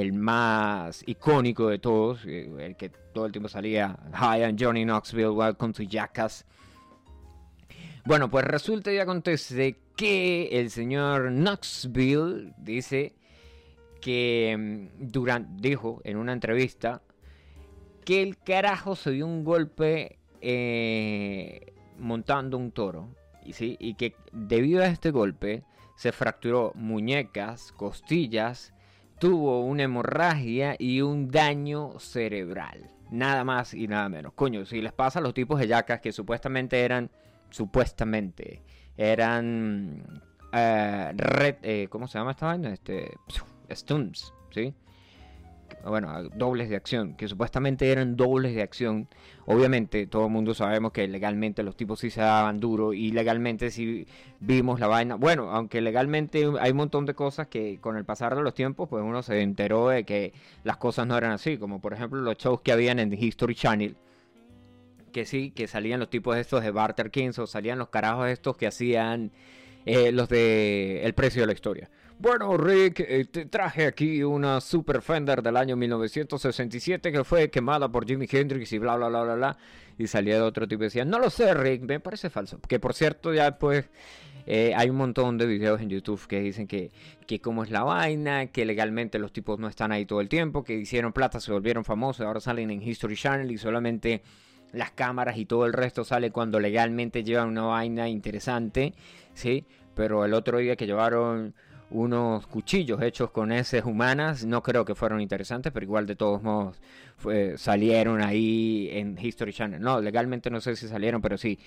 el 0.00 0.12
más 0.12 1.04
icónico 1.06 1.68
de 1.68 1.78
todos, 1.78 2.24
eh, 2.26 2.50
el 2.58 2.76
que 2.76 2.88
todo 2.88 3.26
el 3.26 3.32
tiempo 3.32 3.48
salía, 3.48 3.96
Hi, 4.12 4.40
I'm 4.40 4.56
Johnny 4.58 4.84
Knoxville, 4.84 5.30
welcome 5.30 5.72
to 5.72 5.84
Jackass. 5.84 6.44
Bueno, 8.04 8.28
pues 8.28 8.44
resulta 8.44 8.92
y 8.92 8.98
acontece 8.98 9.78
que 9.96 10.48
el 10.48 10.70
señor 10.70 11.30
Knoxville 11.30 12.52
dice 12.58 13.14
que 14.00 14.56
mm, 14.58 15.06
durante, 15.12 15.68
dijo 15.68 16.00
en 16.04 16.16
una 16.16 16.32
entrevista 16.32 17.00
que 18.04 18.20
el 18.20 18.36
carajo 18.38 18.96
se 18.96 19.12
dio 19.12 19.26
un 19.26 19.44
golpe 19.44 20.18
eh, 20.40 21.72
montando 21.98 22.58
un 22.58 22.72
toro. 22.72 23.14
¿sí? 23.52 23.76
y 23.78 23.94
que 23.94 24.16
debido 24.32 24.82
a 24.82 24.86
este 24.86 25.10
golpe 25.10 25.64
se 25.96 26.12
fracturó 26.12 26.72
muñecas, 26.74 27.72
costillas, 27.72 28.74
tuvo 29.18 29.60
una 29.64 29.84
hemorragia 29.84 30.76
y 30.78 31.00
un 31.00 31.30
daño 31.30 31.98
cerebral. 31.98 32.90
Nada 33.10 33.44
más 33.44 33.74
y 33.74 33.86
nada 33.86 34.08
menos. 34.08 34.32
Coño, 34.34 34.64
si 34.64 34.80
les 34.80 34.92
pasa 34.92 35.18
a 35.18 35.22
los 35.22 35.34
tipos 35.34 35.60
de 35.60 35.68
yacas 35.68 36.00
que 36.00 36.12
supuestamente 36.12 36.80
eran, 36.80 37.10
supuestamente, 37.50 38.62
eran, 38.96 40.22
eh, 40.52 41.56
eh, 41.62 41.86
¿cómo 41.90 42.08
se 42.08 42.18
llama 42.18 42.32
esta 42.32 42.46
vaina? 42.46 42.72
Este, 42.72 43.12
stunts, 43.70 44.32
¿sí? 44.50 44.74
Bueno, 45.86 46.22
dobles 46.34 46.68
de 46.68 46.76
acción, 46.76 47.14
que 47.14 47.28
supuestamente 47.28 47.90
eran 47.90 48.16
dobles 48.16 48.54
de 48.54 48.62
acción. 48.62 49.08
Obviamente, 49.46 50.06
todo 50.06 50.26
el 50.26 50.32
mundo 50.32 50.54
sabemos 50.54 50.92
que 50.92 51.06
legalmente 51.06 51.62
los 51.62 51.76
tipos 51.76 52.00
sí 52.00 52.10
se 52.10 52.20
daban 52.20 52.60
duro 52.60 52.92
y 52.92 53.10
legalmente 53.10 53.70
sí 53.70 54.06
vimos 54.40 54.80
la 54.80 54.86
vaina. 54.86 55.16
Bueno, 55.16 55.50
aunque 55.50 55.80
legalmente 55.80 56.46
hay 56.60 56.70
un 56.70 56.76
montón 56.76 57.06
de 57.06 57.14
cosas 57.14 57.48
que 57.48 57.78
con 57.80 57.96
el 57.96 58.04
pasar 58.04 58.34
de 58.34 58.42
los 58.42 58.54
tiempos, 58.54 58.88
pues 58.88 59.04
uno 59.04 59.22
se 59.22 59.40
enteró 59.42 59.88
de 59.88 60.04
que 60.04 60.32
las 60.62 60.78
cosas 60.78 61.06
no 61.06 61.16
eran 61.16 61.32
así, 61.32 61.58
como 61.58 61.80
por 61.80 61.92
ejemplo 61.92 62.20
los 62.20 62.36
shows 62.38 62.60
que 62.62 62.72
habían 62.72 62.98
en 62.98 63.12
History 63.12 63.54
Channel. 63.54 63.96
Que 65.12 65.26
sí, 65.26 65.50
que 65.50 65.68
salían 65.68 66.00
los 66.00 66.10
tipos 66.10 66.36
estos 66.36 66.62
de 66.62 66.70
Barter 66.70 67.10
Kings 67.10 67.38
o 67.38 67.46
salían 67.46 67.78
los 67.78 67.88
carajos 67.88 68.28
estos 68.28 68.56
que 68.56 68.66
hacían 68.66 69.30
eh, 69.86 70.12
los 70.12 70.28
de 70.28 71.04
El 71.04 71.14
precio 71.14 71.42
de 71.42 71.46
la 71.46 71.52
historia. 71.52 71.90
Bueno, 72.24 72.56
Rick, 72.56 73.00
eh, 73.00 73.26
te 73.26 73.44
traje 73.44 73.84
aquí 73.84 74.22
una 74.22 74.58
Super 74.62 75.02
Fender 75.02 75.42
del 75.42 75.58
año 75.58 75.76
1967 75.76 77.12
que 77.12 77.22
fue 77.22 77.50
quemada 77.50 77.90
por 77.90 78.06
Jimi 78.06 78.26
Hendrix 78.26 78.72
y 78.72 78.78
bla, 78.78 78.96
bla, 78.96 79.08
bla, 79.08 79.24
bla, 79.24 79.34
bla. 79.34 79.56
Y 79.98 80.06
salía 80.06 80.36
de 80.36 80.40
otro 80.40 80.66
tipo 80.66 80.84
y 80.84 80.86
decía, 80.86 81.04
no 81.04 81.18
lo 81.18 81.28
sé, 81.28 81.52
Rick, 81.52 81.82
me 81.82 82.00
parece 82.00 82.30
falso. 82.30 82.58
Que 82.66 82.80
por 82.80 82.94
cierto, 82.94 83.34
ya 83.34 83.50
después 83.50 83.90
eh, 84.46 84.72
hay 84.74 84.88
un 84.88 84.96
montón 84.96 85.36
de 85.36 85.44
videos 85.44 85.82
en 85.82 85.90
YouTube 85.90 86.26
que 86.26 86.40
dicen 86.40 86.66
que, 86.66 86.90
que 87.26 87.40
cómo 87.40 87.62
es 87.62 87.70
la 87.70 87.82
vaina, 87.82 88.46
que 88.46 88.64
legalmente 88.64 89.18
los 89.18 89.30
tipos 89.30 89.58
no 89.58 89.68
están 89.68 89.92
ahí 89.92 90.06
todo 90.06 90.22
el 90.22 90.30
tiempo, 90.30 90.64
que 90.64 90.78
hicieron 90.78 91.12
plata, 91.12 91.40
se 91.40 91.52
volvieron 91.52 91.84
famosos, 91.84 92.24
ahora 92.24 92.40
salen 92.40 92.70
en 92.70 92.80
History 92.80 93.16
Channel 93.16 93.50
y 93.50 93.58
solamente 93.58 94.22
las 94.72 94.92
cámaras 94.92 95.36
y 95.36 95.44
todo 95.44 95.66
el 95.66 95.74
resto 95.74 96.04
sale 96.04 96.30
cuando 96.30 96.58
legalmente 96.58 97.22
llevan 97.22 97.48
una 97.48 97.64
vaina 97.64 98.08
interesante, 98.08 98.94
¿sí? 99.34 99.66
Pero 99.94 100.24
el 100.24 100.32
otro 100.32 100.56
día 100.56 100.74
que 100.74 100.86
llevaron 100.86 101.54
unos 101.94 102.46
cuchillos 102.48 103.00
hechos 103.00 103.30
con 103.30 103.52
heces 103.52 103.84
humanas. 103.84 104.44
No 104.44 104.62
creo 104.62 104.84
que 104.84 104.94
fueron 104.96 105.20
interesantes, 105.20 105.72
pero 105.72 105.84
igual 105.84 106.06
de 106.06 106.16
todos 106.16 106.42
modos 106.42 106.80
salieron 107.56 108.20
ahí 108.20 108.90
en 108.92 109.16
History 109.18 109.52
Channel. 109.52 109.80
No, 109.80 110.00
legalmente 110.00 110.50
no 110.50 110.60
sé 110.60 110.76
si 110.76 110.88
salieron, 110.88 111.22
pero 111.22 111.38
sí. 111.38 111.58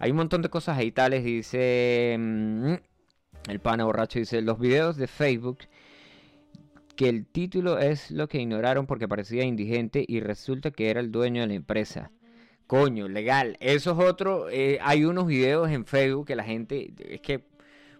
Hay 0.00 0.10
un 0.10 0.16
montón 0.18 0.42
de 0.42 0.50
cosas 0.50 0.76
ahí 0.76 0.90
tales. 0.90 1.24
Dice 1.24 2.16
mm, 2.18 2.74
el 3.48 3.60
pana 3.60 3.84
borracho, 3.84 4.18
dice 4.18 4.42
los 4.42 4.58
videos 4.58 4.96
de 4.96 5.06
Facebook 5.06 5.58
que 6.96 7.08
el 7.08 7.26
título 7.26 7.78
es 7.78 8.10
lo 8.10 8.26
que 8.28 8.40
ignoraron 8.40 8.86
porque 8.86 9.06
parecía 9.06 9.44
indigente 9.44 10.04
y 10.06 10.20
resulta 10.20 10.70
que 10.72 10.90
era 10.90 10.98
el 10.98 11.12
dueño 11.12 11.42
de 11.42 11.48
la 11.48 11.54
empresa. 11.54 12.10
Coño, 12.66 13.06
legal. 13.06 13.56
Eso 13.60 13.92
es 13.92 14.08
otro. 14.08 14.48
Eh, 14.50 14.78
hay 14.82 15.04
unos 15.04 15.28
videos 15.28 15.70
en 15.70 15.84
Facebook 15.86 16.26
que 16.26 16.34
la 16.34 16.42
gente. 16.42 16.92
Es 16.98 17.20
que 17.20 17.44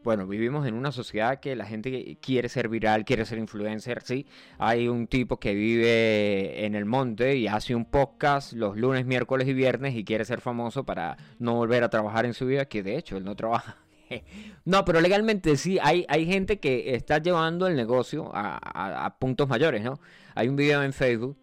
bueno, 0.07 0.25
vivimos 0.29 0.65
en 0.69 0.75
una 0.75 0.93
sociedad 0.93 1.41
que 1.41 1.57
la 1.57 1.67
gente 1.67 2.17
quiere 2.23 2.49
ser 2.49 2.69
viral, 2.69 3.05
quiere 3.05 3.25
ser 3.25 3.39
influencer, 3.39 4.03
¿sí? 4.03 4.25
Hay 4.57 4.87
un 4.87 5.09
tipo 5.09 5.41
que 5.41 5.53
vive 5.53 6.65
en 6.65 6.77
el 6.77 6.85
monte 6.85 7.35
y 7.35 7.49
hace 7.49 7.75
un 7.75 7.87
podcast 7.87 8.53
los 8.53 8.77
lunes, 8.77 9.05
miércoles 9.05 9.49
y 9.49 9.53
viernes 9.53 9.97
y 9.97 10.05
quiere 10.05 10.25
ser 10.25 10.41
famoso 10.41 10.85
para 10.85 11.17
no 11.41 11.57
volver 11.57 11.83
a 11.83 11.91
trabajar 11.91 12.25
en 12.25 12.35
su 12.35 12.47
vida, 12.47 12.67
que 12.67 12.85
de 12.85 12.97
hecho 12.97 13.17
él 13.17 13.25
no 13.25 13.35
trabaja. 13.35 13.79
No, 14.65 14.85
pero 14.85 15.01
legalmente 15.01 15.57
sí, 15.57 15.81
hay, 15.83 16.07
hay 16.09 16.25
gente 16.25 16.61
que 16.61 16.95
está 16.95 17.19
llevando 17.19 17.67
el 17.67 17.75
negocio 17.75 18.31
a, 18.33 19.17
puntos 19.19 19.49
mayores, 19.49 19.83
¿no? 19.83 19.99
Hay 20.37 20.47
un 20.47 20.55
video 20.55 20.85
en 20.85 20.93
Facebook, 20.93 21.37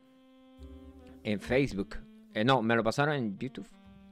en 1.24 1.42
Facebook, 1.42 1.98
eh, 2.34 2.46
no, 2.46 2.62
me 2.62 2.78
lo 2.78 2.84
pasaron 2.84 3.16
en 3.16 3.38
YouTube, 3.38 3.68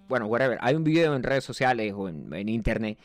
bueno, 0.10 0.26
whatever, 0.28 0.58
hay 0.62 0.76
un 0.76 0.84
video 0.84 1.16
en 1.16 1.24
redes 1.24 1.46
sociales 1.46 1.94
o 1.96 2.10
en 2.10 2.50
internet 2.50 2.98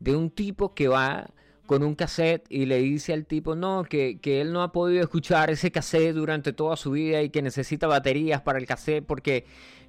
de 0.00 0.16
un 0.16 0.30
tipo 0.30 0.74
que 0.74 0.88
va 0.88 1.30
con 1.66 1.84
un 1.84 1.94
cassette 1.94 2.44
y 2.48 2.66
le 2.66 2.78
dice 2.78 3.12
al 3.12 3.26
tipo, 3.26 3.54
no, 3.54 3.84
que, 3.84 4.18
él 4.24 4.52
no 4.52 4.62
ha 4.62 4.72
podido 4.72 5.02
escuchar 5.02 5.50
ese 5.50 5.70
cassette 5.70 6.16
durante 6.16 6.52
toda 6.52 6.76
su 6.76 6.90
vida 6.90 7.22
y 7.22 7.30
que 7.30 7.42
necesita 7.42 7.86
baterías 7.86 8.40
para 8.40 8.58
el 8.58 8.66
cassette 8.66 9.04
porque, 9.06 9.44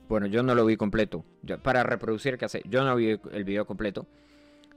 bueno, 0.08 0.28
yo 0.28 0.44
no 0.44 0.54
lo 0.54 0.64
vi 0.64 0.78
completo, 0.78 1.26
para 1.64 1.82
reproducir 1.82 2.34
el 2.34 2.38
cassette, 2.38 2.68
yo 2.70 2.84
no 2.84 2.96
vi 2.96 3.20
el 3.32 3.44
video 3.44 3.66
completo, 3.66 4.06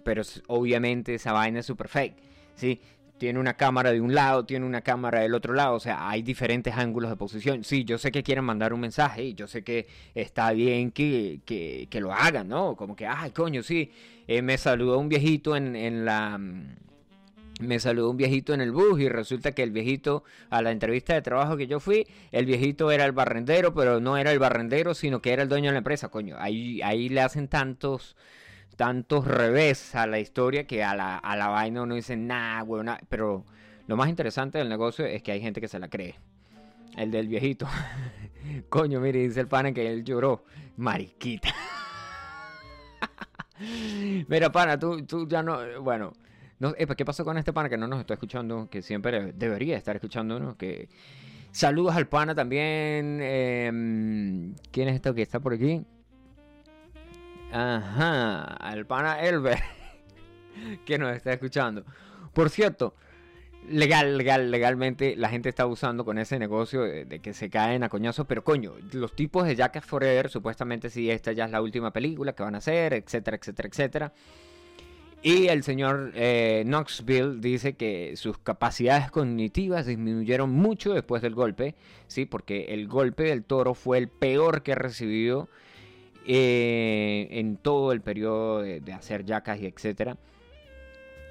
pero 0.03 0.23
obviamente 0.47 1.15
esa 1.15 1.33
vaina 1.33 1.61
es 1.61 1.67
super 1.67 1.89
fake, 1.89 2.17
¿sí? 2.55 2.81
Tiene 3.25 3.41
una 3.41 3.55
cámara 3.55 3.91
de 3.91 4.03
un 4.03 4.15
lado, 4.15 4.45
tiene 4.45 4.67
una 4.67 4.83
cámara 4.83 5.21
del 5.21 5.33
otro 5.33 5.55
lado, 5.55 5.77
o 5.77 5.81
sea, 5.81 6.11
hay 6.11 6.21
diferentes 6.21 6.75
ángulos 6.77 7.09
de 7.09 7.17
posición. 7.17 7.65
Sí, 7.65 7.83
yo 7.83 7.97
sé 7.97 8.13
que 8.13 8.23
quieren 8.23 8.45
mandar 8.45 8.75
un 8.75 8.81
mensaje 8.81 9.25
y 9.25 9.33
yo 9.33 9.47
sé 9.47 9.65
que 9.65 9.87
está 10.15 10.53
bien 10.53 10.91
que, 10.91 11.41
que, 11.47 12.01
lo 12.03 12.13
hagan, 12.13 12.49
¿no? 12.49 12.77
Como 12.77 12.95
que, 12.95 13.07
ay, 13.07 13.31
coño, 13.31 13.63
sí, 13.63 13.91
eh, 14.29 14.43
me 14.43 14.59
saludó 14.59 14.99
un 14.99 15.09
viejito 15.09 15.57
en, 15.57 15.75
en 15.75 16.05
la... 16.05 16.37
Mm, 16.37 16.77
me 17.61 17.81
saludó 17.81 18.11
un 18.11 18.19
viejito 18.19 18.53
en 18.53 18.61
el 18.61 18.73
bus 18.73 19.01
y 19.01 19.09
resulta 19.09 19.53
que 19.53 19.63
el 19.63 19.71
viejito, 19.71 20.23
a 20.51 20.61
la 20.61 20.71
entrevista 20.71 21.15
de 21.15 21.23
trabajo 21.23 21.57
que 21.57 21.67
yo 21.67 21.81
fui, 21.81 22.07
el 22.31 22.45
viejito 22.45 22.91
era 22.91 23.07
el 23.07 23.13
barrendero, 23.13 23.73
pero 23.73 24.01
no 24.01 24.19
era 24.19 24.33
el 24.33 24.39
barrendero, 24.39 24.93
sino 24.93 25.23
que 25.23 25.33
era 25.33 25.43
el 25.43 25.49
dueño 25.49 25.71
de 25.71 25.73
la 25.73 25.79
empresa, 25.79 26.11
coño. 26.11 26.37
Ahí, 26.39 26.83
ahí 26.83 27.09
le 27.09 27.23
hacen 27.23 27.49
tantos 27.49 28.17
tantos 28.77 29.27
revés 29.27 29.95
a 29.95 30.07
la 30.07 30.19
historia 30.19 30.67
que 30.67 30.83
a 30.85 30.95
la, 30.95 31.17
a 31.19 31.37
la 31.37 31.49
vaina 31.49 31.83
uno 31.83 31.95
dice, 31.95 32.17
nah, 32.17 32.63
weón, 32.63 32.91
pero 33.09 33.45
lo 33.87 33.97
más 33.97 34.09
interesante 34.09 34.59
del 34.59 34.69
negocio 34.69 35.05
es 35.05 35.23
que 35.23 35.33
hay 35.33 35.41
gente 35.41 35.61
que 35.61 35.69
se 35.69 35.79
la 35.79 35.89
cree. 35.89 36.17
El 36.97 37.11
del 37.11 37.29
viejito. 37.29 37.67
Coño, 38.69 39.01
mire, 39.01 39.21
dice 39.21 39.41
el 39.41 39.49
pana 39.49 39.73
que 39.73 39.87
él 39.87 40.05
lloró. 40.05 40.45
Mariquita. 40.77 41.49
Mira, 44.29 44.51
pana, 44.51 44.79
tú, 44.79 45.05
tú 45.07 45.29
ya 45.29 45.43
no. 45.43 45.59
Bueno, 45.83 46.13
no, 46.59 46.73
¿qué 46.75 47.05
pasó 47.05 47.25
con 47.25 47.37
este 47.37 47.53
pana 47.53 47.69
que 47.69 47.77
no 47.77 47.87
nos 47.87 48.01
está 48.01 48.15
escuchando? 48.15 48.69
Que 48.71 48.83
siempre 48.83 49.33
debería 49.33 49.77
estar 49.77 49.97
escuchándonos. 49.97 50.57
Que 50.57 50.89
saludos 51.53 51.95
al 51.95 52.09
pana 52.09 52.35
también. 52.35 53.21
Em, 53.21 54.55
¿Quién 54.71 54.89
es 54.89 54.97
esto 54.97 55.15
que 55.15 55.23
está 55.23 55.41
por 55.41 55.55
aquí? 55.55 55.85
Ajá, 57.55 58.43
al 58.43 58.85
pana 58.85 59.21
Elber 59.21 59.61
que 60.85 60.99
nos 60.99 61.15
está 61.15 61.33
escuchando. 61.35 61.85
Por 62.33 62.51
cierto, 62.51 62.97
legal, 63.69 64.19
legal, 64.19 64.51
legalmente 64.51 65.15
la 65.15 65.29
gente 65.29 65.51
está 65.51 65.65
usando 65.65 66.05
con 66.05 66.19
ese 66.19 66.41
negocio 66.41 66.83
de, 66.83 67.21
que 67.21 67.33
se 67.33 67.51
caen 67.51 67.85
a 67.85 67.89
coñazos, 67.89 68.27
pero 68.27 68.43
coño, 68.43 68.73
los 68.91 69.15
tipos 69.15 69.47
de 69.47 69.55
Jackass 69.55 69.85
Forever, 69.85 70.31
supuestamente 70.31 70.91
si 70.91 71.09
esta 71.13 71.31
ya 71.31 71.45
es 71.45 71.53
la 71.53 71.63
última 71.63 71.93
película 71.93 72.33
que 72.33 72.43
van 72.43 72.57
a 72.57 72.59
hacer, 72.59 72.93
etcétera, 72.93 73.37
etcétera, 73.37 73.69
etcétera. 73.69 74.13
Y 75.23 75.47
el 75.47 75.63
señor 75.63 76.11
eh, 76.17 76.65
Knoxville 76.67 77.41
dice 77.41 77.75
que 77.75 78.17
sus 78.17 78.37
capacidades 78.39 79.13
cognitivas 79.13 79.87
disminuyeron 79.87 80.51
mucho 80.51 80.93
después 80.93 81.23
del 81.23 81.37
golpe, 81.37 81.77
sí, 82.09 82.27
porque 82.27 82.65
el 82.71 82.89
golpe 82.89 83.23
del 83.23 83.45
toro 83.45 83.75
fue 83.75 83.99
el 83.99 84.09
peor 84.09 84.65
que 84.65 84.73
ha 84.73 84.75
recibido 84.75 85.49
eh, 86.27 87.29
en 87.31 87.57
todo 87.57 87.93
el 87.93 88.01
periodo 88.01 88.63
de, 88.63 88.93
hacer 88.93 89.25
yacas 89.25 89.61
y 89.61 89.67
etcétera. 89.67 90.17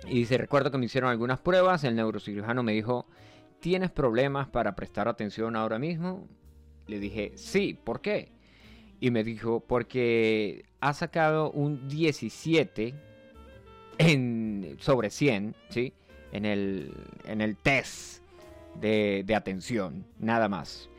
Y 0.08 0.20
dice, 0.20 0.38
recuerdo 0.38 0.72
que 0.72 0.78
me 0.78 0.86
hicieron 0.86 1.10
algunas 1.10 1.40
pruebas, 1.40 1.84
el 1.84 1.96
neurocirujano 1.96 2.62
me 2.64 2.74
dijo, 2.74 3.06
¿tienes 3.60 3.90
problemas 3.92 4.48
para 4.50 4.76
prestar 4.76 5.08
atención 5.08 5.56
ahora 5.56 5.80
mismo? 5.80 6.28
Le 6.88 7.00
dije, 7.00 7.32
sí, 7.36 7.80
¿por 7.82 8.02
qué? 8.02 8.34
y 9.04 9.12
me 9.12 9.26
dijo, 9.26 9.60
porque 9.60 10.64
ha 10.80 10.94
sacado 10.94 11.52
un 11.52 11.90
17 11.90 12.94
en, 13.98 14.78
sobre 14.80 15.10
100, 15.10 15.54
¿sí? 15.68 15.92
En 16.32 16.46
el, 16.46 16.94
en 17.26 17.42
el 17.42 17.58
test 17.58 18.24
de, 18.80 19.24
de 19.26 19.36
atención, 19.36 20.06
nada 20.20 20.48
más. 20.48 20.90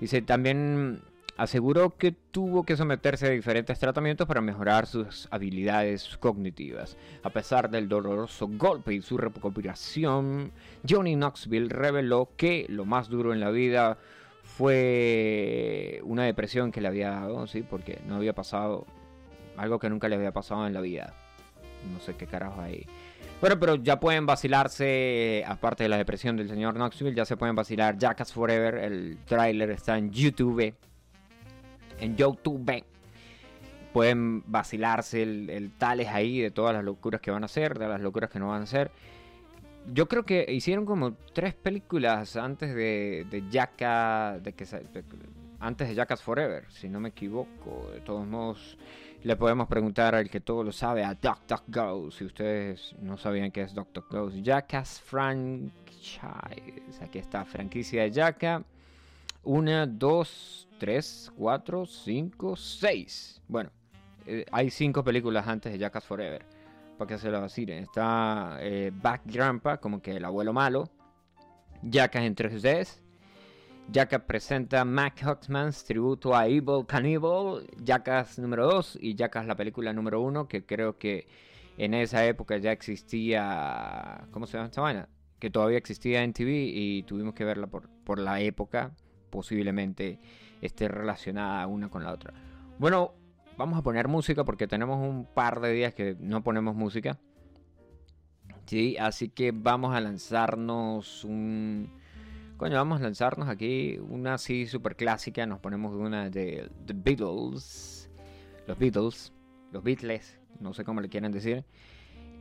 Dice, 0.00 0.22
también 0.22 1.00
aseguró 1.38 1.96
que 1.96 2.12
tuvo 2.12 2.64
que 2.64 2.76
someterse 2.76 3.26
a 3.26 3.30
diferentes 3.30 3.78
tratamientos 3.78 4.26
para 4.26 4.40
mejorar 4.40 4.86
sus 4.86 5.28
habilidades 5.30 6.18
cognitivas. 6.18 6.96
A 7.22 7.30
pesar 7.30 7.70
del 7.70 7.88
doloroso 7.88 8.48
golpe 8.50 8.92
y 8.92 9.00
su 9.00 9.16
recuperación, 9.16 10.50
Johnny 10.86 11.14
Knoxville 11.14 11.68
reveló 11.68 12.30
que 12.36 12.66
lo 12.68 12.84
más 12.84 13.08
duro 13.08 13.32
en 13.32 13.38
la 13.38 13.50
vida 13.50 13.98
fue 14.42 16.00
una 16.02 16.24
depresión 16.24 16.72
que 16.72 16.80
le 16.80 16.88
había 16.88 17.10
dado, 17.10 17.46
¿sí? 17.46 17.62
porque 17.62 18.00
no 18.06 18.16
había 18.16 18.34
pasado 18.34 18.84
algo 19.56 19.78
que 19.78 19.88
nunca 19.88 20.08
le 20.08 20.16
había 20.16 20.32
pasado 20.32 20.66
en 20.66 20.74
la 20.74 20.80
vida. 20.80 21.14
No 21.92 22.00
sé 22.00 22.16
qué 22.16 22.26
carajo 22.26 22.60
hay. 22.60 22.84
Bueno, 23.40 23.60
pero 23.60 23.76
ya 23.76 24.00
pueden 24.00 24.26
vacilarse, 24.26 25.44
aparte 25.46 25.84
de 25.84 25.88
la 25.88 25.98
depresión 25.98 26.36
del 26.36 26.48
señor 26.48 26.74
Knoxville, 26.74 27.14
ya 27.14 27.24
se 27.24 27.36
pueden 27.36 27.54
vacilar 27.54 27.96
Jackass 27.96 28.32
Forever. 28.32 28.74
El 28.74 29.18
tráiler 29.24 29.70
está 29.70 29.96
en 29.96 30.10
YouTube. 30.10 30.74
En 32.00 32.16
YouTube. 32.16 32.84
Pueden 33.92 34.42
vacilarse 34.50 35.22
el, 35.22 35.72
tales 35.78 36.08
ahí 36.08 36.40
de 36.40 36.50
todas 36.50 36.74
las 36.74 36.84
locuras 36.84 37.20
que 37.20 37.30
van 37.30 37.42
a 37.42 37.46
hacer, 37.46 37.78
de 37.78 37.88
las 37.88 38.00
locuras 38.00 38.30
que 38.30 38.38
no 38.38 38.48
van 38.48 38.60
a 38.60 38.64
hacer. 38.64 38.90
Yo 39.92 40.06
creo 40.06 40.24
que 40.24 40.44
hicieron 40.48 40.84
como 40.84 41.14
tres 41.32 41.54
películas 41.54 42.36
antes 42.36 42.74
de, 42.74 43.26
de 43.30 43.44
Jackass, 43.50 44.40
antes 45.60 45.88
de 45.88 45.94
Jackass 45.94 46.22
Forever, 46.22 46.64
si 46.70 46.88
no 46.88 47.00
me 47.00 47.08
equivoco. 47.08 47.90
De 47.94 48.00
todos 48.00 48.26
modos, 48.26 48.76
le 49.22 49.36
podemos 49.36 49.66
preguntar 49.66 50.14
al 50.14 50.30
que 50.30 50.40
todo 50.40 50.62
lo 50.62 50.72
sabe, 50.72 51.04
a 51.04 51.14
DuckDuckGo, 51.14 52.10
si 52.10 52.24
ustedes 52.24 52.94
no 53.00 53.16
sabían 53.16 53.50
qué 53.50 53.62
es 53.62 53.74
DuckDuckGo. 53.74 54.30
Jackass 54.42 55.00
Franchise, 55.00 55.72
aquí 57.00 57.18
está, 57.18 57.44
franquicia 57.44 58.02
de 58.02 58.10
Jackass. 58.12 58.62
Una, 59.42 59.86
dos, 59.86 60.68
tres, 60.78 61.32
cuatro, 61.36 61.86
cinco, 61.86 62.56
seis. 62.56 63.40
Bueno, 63.48 63.70
eh, 64.26 64.44
hay 64.50 64.70
cinco 64.70 65.02
películas 65.02 65.46
antes 65.46 65.72
de 65.72 65.78
Jackass 65.78 66.04
Forever. 66.04 66.44
Para 66.96 67.08
que 67.08 67.18
se 67.18 67.30
lo 67.30 67.40
vacilen. 67.40 67.84
Está 67.84 68.58
eh, 68.60 68.90
Back 68.94 69.22
Grandpa, 69.24 69.78
como 69.78 70.02
que 70.02 70.16
el 70.16 70.24
abuelo 70.24 70.52
malo. 70.52 70.90
Jackass 71.82 72.22
en 72.22 72.34
3D. 72.34 72.88
Jackass 73.90 74.22
presenta 74.26 74.84
Mac 74.84 75.22
Huxman's 75.26 75.82
tributo 75.84 76.36
a 76.36 76.46
Evil 76.46 76.84
Cannibal, 76.86 77.66
Jackass 77.82 78.38
número 78.38 78.66
2 78.66 78.98
y 79.00 79.14
Jackass 79.14 79.46
la 79.46 79.56
película 79.56 79.94
número 79.94 80.20
1, 80.20 80.46
que 80.46 80.66
creo 80.66 80.98
que 80.98 81.26
en 81.78 81.94
esa 81.94 82.26
época 82.26 82.58
ya 82.58 82.70
existía, 82.70 84.28
¿cómo 84.30 84.46
se 84.46 84.58
llama 84.58 84.66
esta 84.66 84.82
vaina? 84.82 85.08
Que 85.38 85.48
todavía 85.48 85.78
existía 85.78 86.22
en 86.22 86.34
TV 86.34 86.52
y 86.52 87.02
tuvimos 87.04 87.32
que 87.32 87.44
verla 87.44 87.68
por, 87.68 87.88
por 88.04 88.18
la 88.18 88.40
época, 88.40 88.92
posiblemente 89.30 90.18
esté 90.60 90.88
relacionada 90.88 91.66
una 91.66 91.88
con 91.88 92.04
la 92.04 92.12
otra. 92.12 92.32
Bueno, 92.78 93.14
vamos 93.56 93.78
a 93.78 93.82
poner 93.82 94.08
música 94.08 94.44
porque 94.44 94.66
tenemos 94.66 94.98
un 94.98 95.24
par 95.26 95.60
de 95.60 95.72
días 95.72 95.94
que 95.94 96.16
no 96.20 96.42
ponemos 96.42 96.74
música. 96.74 97.18
Sí, 98.66 98.96
así 98.98 99.30
que 99.30 99.52
vamos 99.52 99.94
a 99.94 100.00
lanzarnos 100.00 101.24
un 101.24 101.90
Coño, 102.58 102.74
vamos 102.74 103.00
a 103.00 103.04
lanzarnos 103.04 103.48
aquí 103.48 104.00
una 104.00 104.34
así 104.34 104.66
super 104.66 104.96
clásica. 104.96 105.46
Nos 105.46 105.60
ponemos 105.60 105.94
una 105.94 106.28
de 106.28 106.68
The 106.86 106.92
Beatles. 106.92 108.10
Los 108.66 108.76
Beatles. 108.76 109.32
Los 109.70 109.84
Beatles. 109.84 110.40
No 110.58 110.74
sé 110.74 110.82
cómo 110.82 111.00
le 111.00 111.08
quieren 111.08 111.30
decir. 111.30 111.64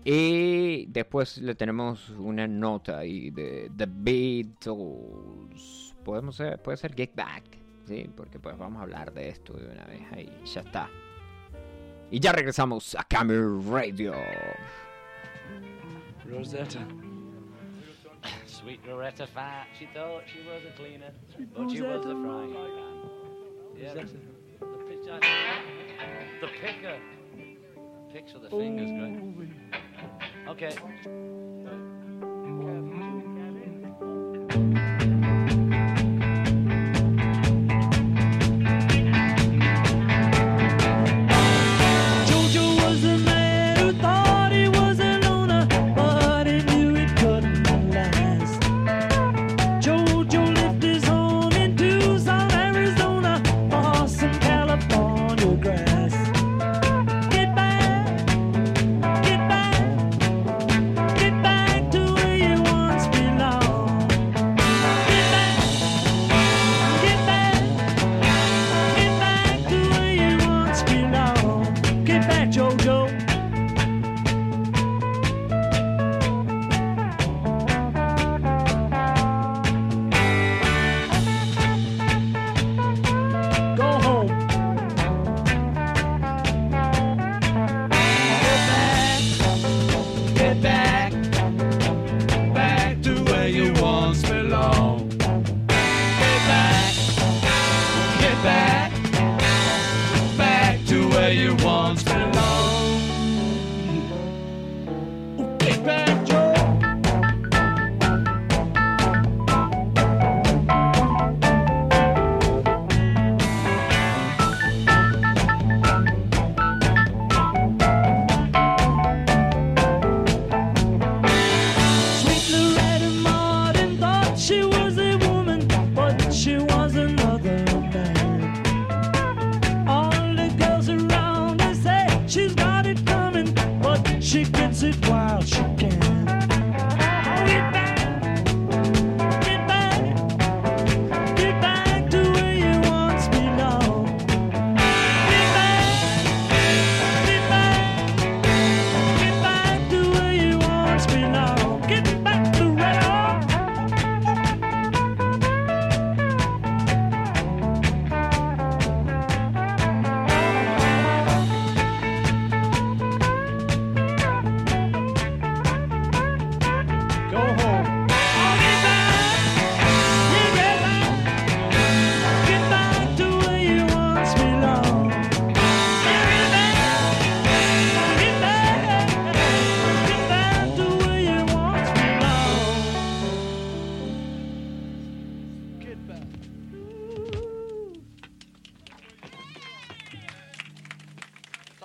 Y 0.03 0.87
después 0.87 1.37
le 1.37 1.53
tenemos 1.53 2.09
una 2.09 2.47
nota 2.47 2.97
ahí 2.97 3.29
de 3.29 3.69
The 3.77 3.85
Beatles. 3.87 4.55
Podemos 6.07 6.37
ser, 6.37 6.57
puede 6.61 6.77
ser 6.77 6.95
Get 6.95 7.13
Back. 7.15 7.43
Sí, 7.85 8.09
porque 8.15 8.39
pues 8.39 8.57
vamos 8.57 8.79
a 8.79 8.83
hablar 8.83 9.11
de 9.11 9.27
esto 9.27 9.51
de 9.51 9.67
una 9.67 9.83
vez. 9.83 10.01
Ahí 10.13 10.31
ya 10.45 10.61
está. 10.61 10.89
Y 12.09 12.21
ya 12.21 12.31
regresamos 12.31 12.95
a 12.95 13.03
Camera 13.03 13.45
Radio. 13.69 14.13
Rosetta. 16.25 16.79
Sweet 18.45 18.85
Loretta 18.85 19.27
Fat, 19.27 19.67
she 19.77 19.85
thought 19.87 20.23
she 20.27 20.39
was 20.47 20.63
a 20.63 20.71
cleaner, 20.77 21.11
but 21.53 21.69
she 21.69 21.81
was 21.81 22.05
a 22.05 22.15
frying 22.15 22.53
pan. 22.53 22.77
Yeah, 23.77 23.93
the, 23.93 24.05
the 24.05 24.85
pitch 24.87 25.05
The 26.39 26.47
picker. 26.61 26.97
Picks 28.13 28.33
with 28.33 28.43
the 28.43 28.49
fingers, 28.49 28.91
great. 29.35 29.51
Okay. 30.47 31.46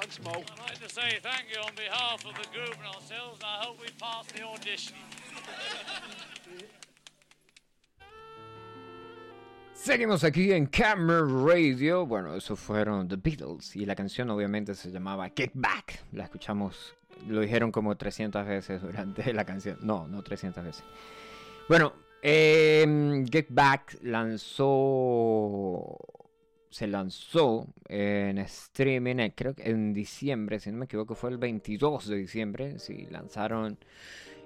Thanks, 0.03 0.19
Mo. 0.25 0.33
I'd 0.33 0.59
like 0.59 0.81
to 0.81 0.89
say 0.89 1.21
thank 1.23 1.45
you 1.55 1.61
on 1.61 1.73
behalf 1.77 2.25
of 2.27 2.35
the 2.35 2.49
group 2.51 2.75
and 2.77 2.89
ourselves. 2.89 3.39
I 3.45 3.63
hope 3.65 3.79
we 3.81 3.87
pass 4.01 4.27
the 4.35 4.43
audition. 4.43 4.97
Seguimos 9.75 10.25
aquí 10.25 10.51
en 10.51 10.67
Camera 10.67 11.23
Radio. 11.23 12.05
Bueno, 12.05 12.35
esos 12.35 12.59
fueron 12.59 13.07
The 13.07 13.15
Beatles 13.15 13.77
y 13.77 13.87
la 13.87 13.95
canción 13.95 14.29
obviamente 14.31 14.75
se 14.75 14.91
llamaba 14.91 15.31
Get 15.37 15.53
Back. 15.55 16.03
La 16.11 16.25
escuchamos, 16.25 16.97
lo 17.29 17.41
dijeron 17.41 17.71
como 17.71 17.97
300 17.97 18.45
veces 18.45 18.83
durante 18.83 19.33
la 19.33 19.45
canción. 19.45 19.79
No, 19.83 20.09
no 20.09 20.25
300 20.25 20.65
veces. 20.65 20.83
Bueno, 21.69 21.93
eh, 22.23 23.25
Get 23.31 23.47
Back 23.51 23.99
lanzó, 24.03 24.67
se 26.73 26.87
lanzó 26.89 27.67
en 27.89 28.39
streaming, 28.39 29.17
eh, 29.21 29.33
creo 29.37 29.55
que 29.55 29.71
en 29.71 29.93
diciembre, 29.95 30.59
si 30.59 30.71
no 30.73 30.79
me 30.79 30.87
equivoco, 30.87 31.15
fue 31.15 31.31
el 31.31 31.39
22 31.39 32.09
de 32.09 32.17
diciembre. 32.17 32.79
Sí, 32.79 33.07
lanzaron 33.11 33.79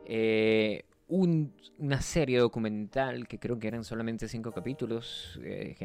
eh, 0.07 0.85
un- 1.09 1.53
una 1.79 2.01
serie 2.01 2.39
documental 2.39 3.27
que 3.29 3.39
creo 3.39 3.59
que 3.59 3.69
eran 3.69 3.85
solamente 3.85 4.29
cinco 4.29 4.53
capítulos. 4.53 5.39
eh, 5.43 5.77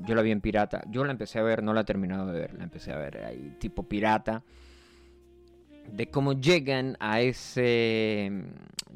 yo 0.00 0.14
la 0.14 0.22
vi 0.22 0.30
en 0.30 0.40
pirata. 0.40 0.82
Yo 0.90 1.04
la 1.04 1.12
empecé 1.12 1.38
a 1.38 1.42
ver, 1.42 1.62
no 1.62 1.72
la 1.74 1.82
he 1.82 1.84
terminado 1.84 2.26
de 2.26 2.38
ver. 2.40 2.54
La 2.54 2.64
empecé 2.64 2.92
a 2.92 2.96
ver 2.98 3.24
ahí 3.24 3.56
tipo 3.58 3.82
pirata. 3.88 4.42
De 5.92 6.06
cómo 6.10 6.32
llegan 6.34 6.96
a 7.00 7.20
ese. 7.20 8.30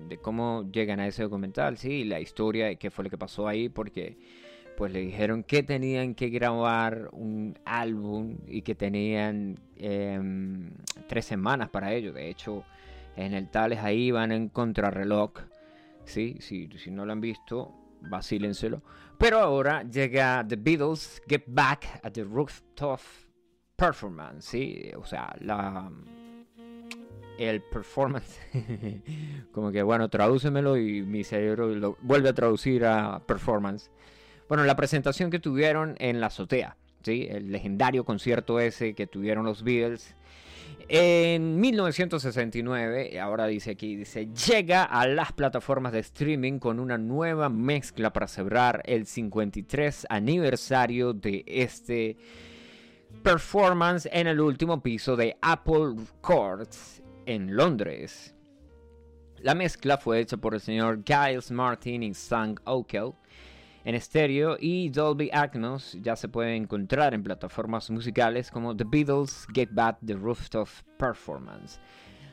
De 0.08 0.18
cómo 0.18 0.70
llegan 0.70 1.00
a 1.00 1.06
ese 1.06 1.22
documental, 1.24 1.78
sí, 1.78 2.04
la 2.04 2.20
historia 2.20 2.70
y 2.70 2.76
qué 2.76 2.90
fue 2.90 3.04
lo 3.04 3.10
que 3.10 3.18
pasó 3.18 3.48
ahí, 3.48 3.68
porque 3.68 4.16
pues 4.76 4.92
le 4.92 5.00
dijeron 5.00 5.42
que 5.42 5.62
tenían 5.62 6.14
que 6.14 6.28
grabar 6.28 7.08
un 7.12 7.58
álbum 7.64 8.38
y 8.46 8.62
que 8.62 8.74
tenían 8.74 9.58
em, 9.76 10.70
tres 11.08 11.24
semanas 11.24 11.70
para 11.70 11.92
ello. 11.92 12.12
De 12.12 12.28
hecho, 12.28 12.64
en 13.16 13.32
el 13.34 13.48
Tales 13.48 13.80
ahí 13.80 14.10
van 14.10 14.32
en 14.32 14.48
contrarreloj. 14.48 15.32
Sí, 16.04 16.36
si, 16.40 16.68
si 16.78 16.90
no 16.90 17.04
lo 17.06 17.12
han 17.12 17.20
visto, 17.20 17.74
vacílenselo. 18.02 18.82
Pero 19.18 19.38
ahora 19.38 19.82
llega 19.82 20.44
The 20.46 20.56
Beatles 20.56 21.22
Get 21.26 21.44
Back 21.46 22.00
at 22.02 22.12
the 22.12 22.24
Rooftop 22.24 23.00
Performance. 23.76 24.46
Sí, 24.46 24.90
o 24.96 25.04
sea, 25.04 25.34
la. 25.40 25.90
El 27.38 27.62
performance. 27.62 28.40
Como 29.52 29.70
que, 29.70 29.82
bueno, 29.82 30.08
tradúcemelo 30.08 30.78
y 30.78 31.02
mi 31.02 31.22
cerebro 31.22 31.68
lo 31.68 31.98
vuelve 32.00 32.30
a 32.30 32.34
traducir 32.34 32.86
a 32.86 33.20
performance. 33.26 33.90
Bueno, 34.48 34.64
la 34.64 34.76
presentación 34.76 35.30
que 35.30 35.38
tuvieron 35.38 35.96
en 35.98 36.20
la 36.20 36.26
azotea. 36.26 36.76
¿sí? 37.02 37.26
El 37.30 37.50
legendario 37.50 38.04
concierto 38.04 38.60
ese 38.60 38.94
que 38.94 39.06
tuvieron 39.06 39.44
los 39.44 39.62
Beatles. 39.62 40.14
En 40.88 41.58
1969, 41.60 43.18
ahora 43.18 43.46
dice 43.46 43.72
aquí, 43.72 43.96
dice, 43.96 44.28
llega 44.28 44.84
a 44.84 45.06
las 45.08 45.32
plataformas 45.32 45.92
de 45.92 45.98
streaming 46.00 46.60
con 46.60 46.78
una 46.78 46.96
nueva 46.96 47.48
mezcla 47.48 48.12
para 48.12 48.28
celebrar 48.28 48.82
el 48.84 49.06
53 49.06 50.06
aniversario 50.08 51.12
de 51.12 51.44
este 51.46 52.16
performance 53.22 54.08
en 54.12 54.28
el 54.28 54.40
último 54.40 54.80
piso 54.80 55.16
de 55.16 55.36
Apple 55.40 55.96
Courts 56.20 57.02
en 57.26 57.56
Londres. 57.56 58.34
La 59.38 59.54
mezcla 59.54 59.98
fue 59.98 60.20
hecha 60.20 60.36
por 60.36 60.54
el 60.54 60.60
señor 60.60 61.02
Giles 61.04 61.50
Martin 61.50 62.04
y 62.04 62.14
Sang 62.14 62.60
Okel 62.64 63.12
en 63.86 63.94
estéreo 63.94 64.56
y 64.58 64.90
Dolby 64.90 65.30
Atmos 65.32 65.96
ya 66.02 66.16
se 66.16 66.28
puede 66.28 66.56
encontrar 66.56 67.14
en 67.14 67.22
plataformas 67.22 67.88
musicales 67.88 68.50
como 68.50 68.76
The 68.76 68.84
Beatles 68.84 69.46
Get 69.54 69.68
Back 69.70 69.98
the 70.04 70.14
Rooftop 70.14 70.68
Performance 70.98 71.78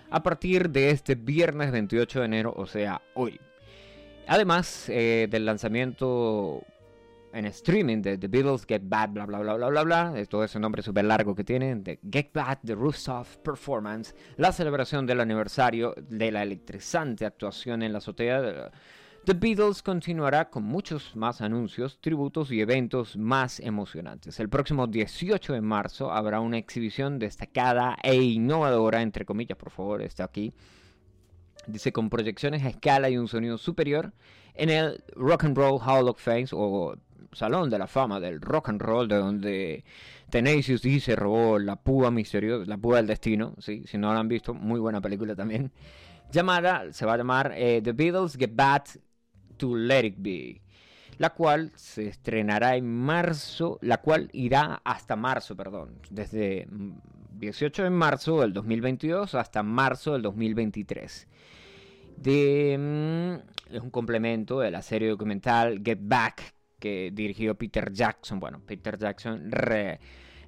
a 0.09 0.21
partir 0.21 0.69
de 0.69 0.89
este 0.89 1.15
viernes 1.15 1.71
28 1.71 2.19
de 2.19 2.25
enero, 2.25 2.53
o 2.55 2.67
sea, 2.67 3.01
hoy. 3.15 3.39
Además 4.27 4.87
eh, 4.89 5.27
del 5.29 5.45
lanzamiento 5.45 6.63
en 7.33 7.45
streaming 7.45 8.01
de 8.01 8.17
The 8.17 8.27
Beatles 8.27 8.65
Get 8.67 8.83
Back, 8.85 9.13
bla 9.13 9.25
bla 9.25 9.39
bla 9.39 9.55
bla 9.55 9.69
bla 9.69 9.83
bla, 9.83 10.13
todo 10.27 10.43
ese 10.43 10.59
nombre 10.59 10.81
súper 10.81 11.05
largo 11.05 11.35
que 11.35 11.43
tienen, 11.43 11.83
de 11.83 11.99
Get 12.11 12.31
Back 12.33 12.61
the 12.65 12.73
Rooftop 12.73 13.25
Performance, 13.43 14.15
la 14.37 14.51
celebración 14.51 15.05
del 15.05 15.19
aniversario 15.19 15.93
de 15.97 16.31
la 16.31 16.41
electrizante 16.41 17.25
actuación 17.25 17.83
en 17.83 17.91
la 17.91 17.97
azotea 17.99 18.41
de 18.41 18.71
The 19.25 19.33
Beatles 19.33 19.81
continuará 19.81 20.49
con 20.49 20.63
muchos 20.63 21.15
más 21.15 21.39
anuncios, 21.39 21.97
tributos 22.01 22.51
y 22.51 22.59
eventos 22.59 23.15
más 23.15 23.61
emocionantes. 23.61 24.37
El 24.41 24.49
próximo 24.49 24.85
18 24.85 25.53
de 25.53 25.61
marzo 25.61 26.11
habrá 26.11 26.41
una 26.41 26.57
exhibición 26.57 27.19
destacada 27.19 27.95
e 28.03 28.15
innovadora, 28.15 29.01
entre 29.01 29.23
comillas, 29.23 29.57
por 29.57 29.69
favor, 29.69 30.01
está 30.01 30.25
aquí. 30.25 30.53
Dice 31.67 31.93
con 31.93 32.09
proyecciones 32.09 32.63
a 32.63 32.67
escala 32.67 33.09
y 33.09 33.17
un 33.17 33.29
sonido 33.29 33.57
superior 33.57 34.11
en 34.55 34.69
el 34.69 35.01
Rock 35.15 35.45
and 35.45 35.57
Roll 35.57 35.79
Hall 35.81 36.09
of 36.09 36.19
Fame 36.19 36.47
o 36.51 36.97
Salón 37.31 37.69
de 37.69 37.79
la 37.79 37.87
Fama 37.87 38.19
del 38.19 38.41
Rock 38.41 38.67
and 38.67 38.81
Roll, 38.81 39.07
de 39.07 39.15
donde 39.15 39.85
Tenacious 40.31 40.81
D 40.81 40.99
se 40.99 41.15
robó 41.15 41.59
la 41.59 41.77
púa 41.77 42.11
misteriosa, 42.11 42.69
la 42.69 42.77
púa 42.77 42.97
del 42.97 43.07
destino. 43.07 43.55
Si 43.59 43.85
no 43.97 44.13
la 44.13 44.19
han 44.19 44.27
visto, 44.27 44.53
muy 44.53 44.81
buena 44.81 44.99
película 44.99 45.33
también. 45.33 45.71
Llamada, 46.29 46.91
se 46.91 47.05
va 47.05 47.13
a 47.13 47.17
llamar 47.17 47.53
eh, 47.55 47.79
The 47.81 47.93
Beatles 47.93 48.35
Get 48.35 48.51
Back 48.53 48.99
to 49.63 49.75
Let 49.77 50.03
It 50.05 50.15
Be, 50.17 50.61
la 51.19 51.29
cual 51.29 51.71
se 51.75 52.07
estrenará 52.09 52.75
en 52.75 52.85
marzo, 52.85 53.79
la 53.81 54.01
cual 54.01 54.29
irá 54.33 54.81
hasta 54.83 55.15
marzo, 55.15 55.55
perdón, 55.55 55.99
desde 56.09 56.65
mm, 56.69 56.91
18 57.39 57.83
de 57.83 57.89
marzo 57.89 58.41
del 58.41 58.51
2022 58.51 59.35
hasta 59.35 59.63
marzo 59.63 60.11
del 60.13 60.21
2023. 60.23 61.27
De, 62.17 62.77
mm, 62.77 63.73
es 63.75 63.81
un 63.81 63.89
complemento 63.89 64.59
de 64.59 64.69
la 64.71 64.81
serie 64.81 65.07
documental 65.07 65.81
Get 65.83 65.99
Back 66.01 66.53
que 66.77 67.11
dirigió 67.13 67.55
Peter 67.55 67.91
Jackson. 67.93 68.39
Bueno, 68.41 68.61
Peter 68.65 68.97
Jackson 68.97 69.49
re- 69.49 69.99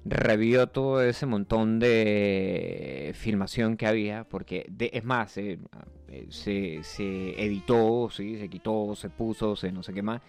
revió 0.08 0.66
todo 0.68 1.02
ese 1.02 1.26
montón 1.26 1.78
de 1.78 3.12
filmación 3.16 3.76
que 3.76 3.86
había, 3.86 4.24
porque 4.24 4.66
de- 4.68 4.90
es 4.92 5.04
más, 5.04 5.36
eh, 5.38 5.58
eh, 6.08 6.26
se, 6.30 6.82
se 6.82 7.42
editó, 7.44 8.08
¿sí? 8.10 8.38
se 8.38 8.48
quitó, 8.48 8.94
se 8.94 9.10
puso, 9.10 9.56
se 9.56 9.72
no 9.72 9.82
sé 9.82 9.92
qué 9.92 10.02
más. 10.02 10.22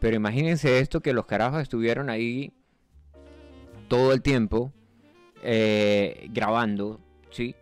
Pero 0.00 0.16
imagínense 0.16 0.78
esto 0.78 1.00
que 1.00 1.12
los 1.12 1.26
carajos 1.26 1.60
estuvieron 1.62 2.08
ahí 2.10 2.52
todo 3.88 4.12
el 4.12 4.22
tiempo 4.22 4.72
eh, 5.42 6.28
grabando, 6.32 7.00
¿sí? 7.30 7.54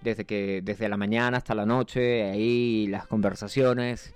Desde 0.00 0.24
que 0.24 0.60
desde 0.62 0.88
la 0.88 0.96
mañana 0.96 1.38
hasta 1.38 1.54
la 1.54 1.66
noche, 1.66 2.24
ahí 2.24 2.86
las 2.88 3.06
conversaciones. 3.06 4.14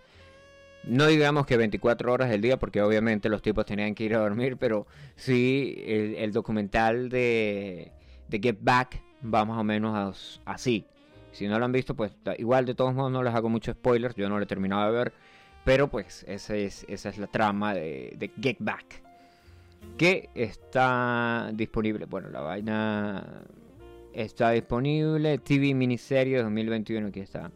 No 0.85 1.07
digamos 1.07 1.47
que 1.47 1.57
24 1.57 2.13
horas 2.13 2.31
del 2.31 2.41
día, 2.41 2.59
porque 2.59 2.81
obviamente 2.81 3.29
los 3.29 3.43
tipos 3.43 3.67
tenían 3.67 3.95
que 3.95 4.05
ir 4.05 4.15
a 4.15 4.21
dormir, 4.21 4.57
pero 4.57 4.87
sí 5.15 5.75
el, 5.87 6.33
documental 6.33 7.11
de, 7.11 7.93
Get 8.31 8.59
Back 8.61 9.03
va 9.23 9.45
más 9.45 9.59
o 9.59 9.65
menos 9.65 9.97
as- 9.97 10.41
así. 10.47 10.87
Si 11.33 11.47
no 11.47 11.59
lo 11.59 11.65
han 11.67 11.73
visto, 11.73 11.95
pues 11.95 12.13
igual 12.39 12.65
de 12.65 12.75
todos 12.75 12.95
modos 12.95 13.13
no 13.13 13.23
les 13.23 13.35
hago 13.35 13.49
muchos 13.49 13.77
spoilers, 13.77 14.15
yo 14.17 14.29
no 14.29 14.39
lo 14.39 14.43
he 14.43 14.47
terminado 14.47 14.91
de 14.91 14.99
ver, 14.99 15.13
pero 15.65 15.89
pues 15.89 16.25
esa 16.27 16.57
es, 16.57 16.85
esa 16.89 17.11
es 17.11 17.19
la 17.19 17.27
trama 17.27 17.75
de, 17.75 18.15
de 18.17 18.31
Get 18.41 18.57
Back. 18.59 19.03
Que 19.97 20.31
está 20.35 21.51
disponible, 21.55 22.07
bueno, 22.07 22.31
la 22.31 22.41
vaina 22.41 23.43
está 24.13 24.51
disponible, 24.51 25.39
TV 25.39 25.75
miniserie 25.75 26.43
2021, 26.43 27.09
aquí 27.09 27.21
está. 27.21 27.51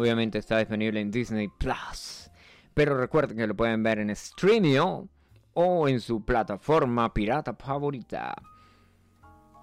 Obviamente 0.00 0.38
está 0.38 0.56
disponible 0.56 0.98
en 0.98 1.10
Disney 1.10 1.48
Plus. 1.58 2.30
Pero 2.72 2.96
recuerden 2.96 3.36
que 3.36 3.46
lo 3.46 3.54
pueden 3.54 3.82
ver 3.82 3.98
en 3.98 4.16
Streamio 4.16 5.10
o 5.52 5.88
en 5.88 6.00
su 6.00 6.24
plataforma 6.24 7.12
pirata 7.12 7.52
favorita. 7.52 8.34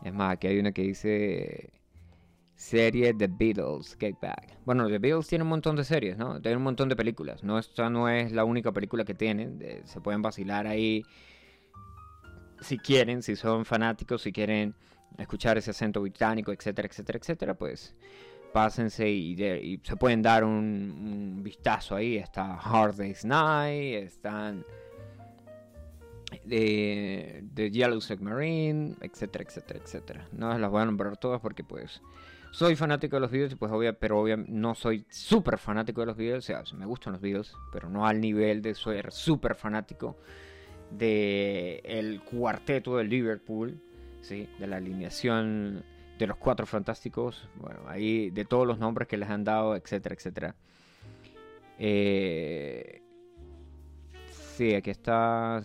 Es 0.03 0.13
más, 0.13 0.33
aquí 0.33 0.45
hay 0.45 0.59
una 0.59 0.71
que 0.71 0.83
dice 0.83 1.73
serie 2.53 3.15
The 3.15 3.25
Beatles, 3.27 3.97
Get 3.99 4.17
Back. 4.21 4.59
Bueno, 4.63 4.87
The 4.87 4.99
Beatles 4.99 5.27
tiene 5.27 5.43
un 5.43 5.49
montón 5.49 5.75
de 5.75 5.83
series, 5.83 6.19
¿no? 6.19 6.39
Tiene 6.39 6.57
un 6.57 6.63
montón 6.63 6.87
de 6.87 6.95
películas. 6.95 7.43
No, 7.43 7.57
esta 7.57 7.89
no 7.89 8.07
es 8.07 8.31
la 8.31 8.43
única 8.43 8.71
película 8.71 9.05
que 9.05 9.15
tienen. 9.15 9.59
Se 9.85 10.01
pueden 10.01 10.21
vacilar 10.21 10.67
ahí 10.67 11.03
si 12.61 12.77
quieren, 12.77 13.23
si 13.23 13.35
son 13.35 13.65
fanáticos, 13.65 14.21
si 14.21 14.31
quieren 14.31 14.75
escuchar 15.17 15.57
ese 15.57 15.71
acento 15.71 15.99
británico, 15.99 16.51
etcétera, 16.51 16.87
etcétera, 16.87 17.17
etcétera, 17.17 17.53
pues 17.55 17.95
pásense 18.53 19.09
y, 19.09 19.79
se 19.83 19.95
pueden 19.95 20.21
dar 20.21 20.43
un, 20.43 21.41
vistazo 21.43 21.95
ahí. 21.95 22.17
Está 22.17 22.55
Hard 22.55 22.95
Day's 22.95 23.25
Night, 23.25 24.03
están 24.03 24.65
de, 26.43 27.43
de 27.53 27.71
Yellow 27.71 28.01
Submarine, 28.01 28.95
etcétera, 29.01 29.43
etcétera, 29.47 29.79
etcétera. 29.83 30.27
No 30.31 30.57
las 30.57 30.71
voy 30.71 30.81
a 30.81 30.85
nombrar 30.85 31.17
todas 31.17 31.41
porque 31.41 31.63
pues 31.63 32.01
soy 32.51 32.75
fanático 32.75 33.15
de 33.15 33.21
los 33.21 33.31
videos, 33.31 33.55
pues 33.55 33.71
obvia, 33.71 33.93
pero 33.93 34.19
obviamente 34.19 34.51
no 34.51 34.75
soy 34.75 35.05
súper 35.09 35.57
fanático 35.57 36.01
de 36.01 36.07
los 36.07 36.17
videos. 36.17 36.39
O 36.39 36.47
sea, 36.47 36.63
me 36.75 36.85
gustan 36.85 37.13
los 37.13 37.21
videos, 37.21 37.55
pero 37.71 37.89
no 37.89 38.07
al 38.07 38.19
nivel 38.19 38.61
de 38.61 38.75
ser 38.75 39.11
súper 39.11 39.55
fanático 39.55 40.17
de 40.91 41.81
el 41.83 42.21
cuarteto 42.21 42.97
de 42.97 43.03
Liverpool. 43.03 43.81
¿sí? 44.27 44.49
de 44.59 44.67
la 44.67 44.77
alineación 44.77 45.83
de 46.17 46.27
los 46.27 46.37
cuatro 46.37 46.65
fantásticos, 46.65 47.47
bueno, 47.55 47.79
ahí 47.87 48.29
de 48.31 48.45
todos 48.45 48.65
los 48.65 48.79
nombres 48.79 49.07
que 49.07 49.17
les 49.17 49.29
han 49.29 49.43
dado, 49.43 49.75
etcétera, 49.75 50.15
etcétera. 50.15 50.55
Eh, 51.79 53.01
sí, 54.55 54.73
aquí 54.73 54.89
está 54.89 55.61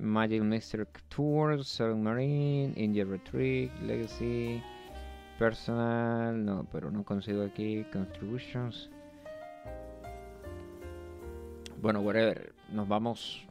Magic 0.00 0.42
Mystery 0.42 0.84
Tour, 1.08 1.64
Submarine, 1.64 2.72
India 2.76 3.04
Retreat, 3.04 3.70
Legacy, 3.82 4.62
Personal, 5.38 6.44
no, 6.44 6.66
pero 6.70 6.90
no 6.90 7.04
consigo 7.04 7.42
aquí, 7.42 7.84
Contributions. 7.92 8.90
Bueno, 11.82 12.00
whatever, 12.00 12.54
nos 12.70 12.88
vamos 12.88 13.44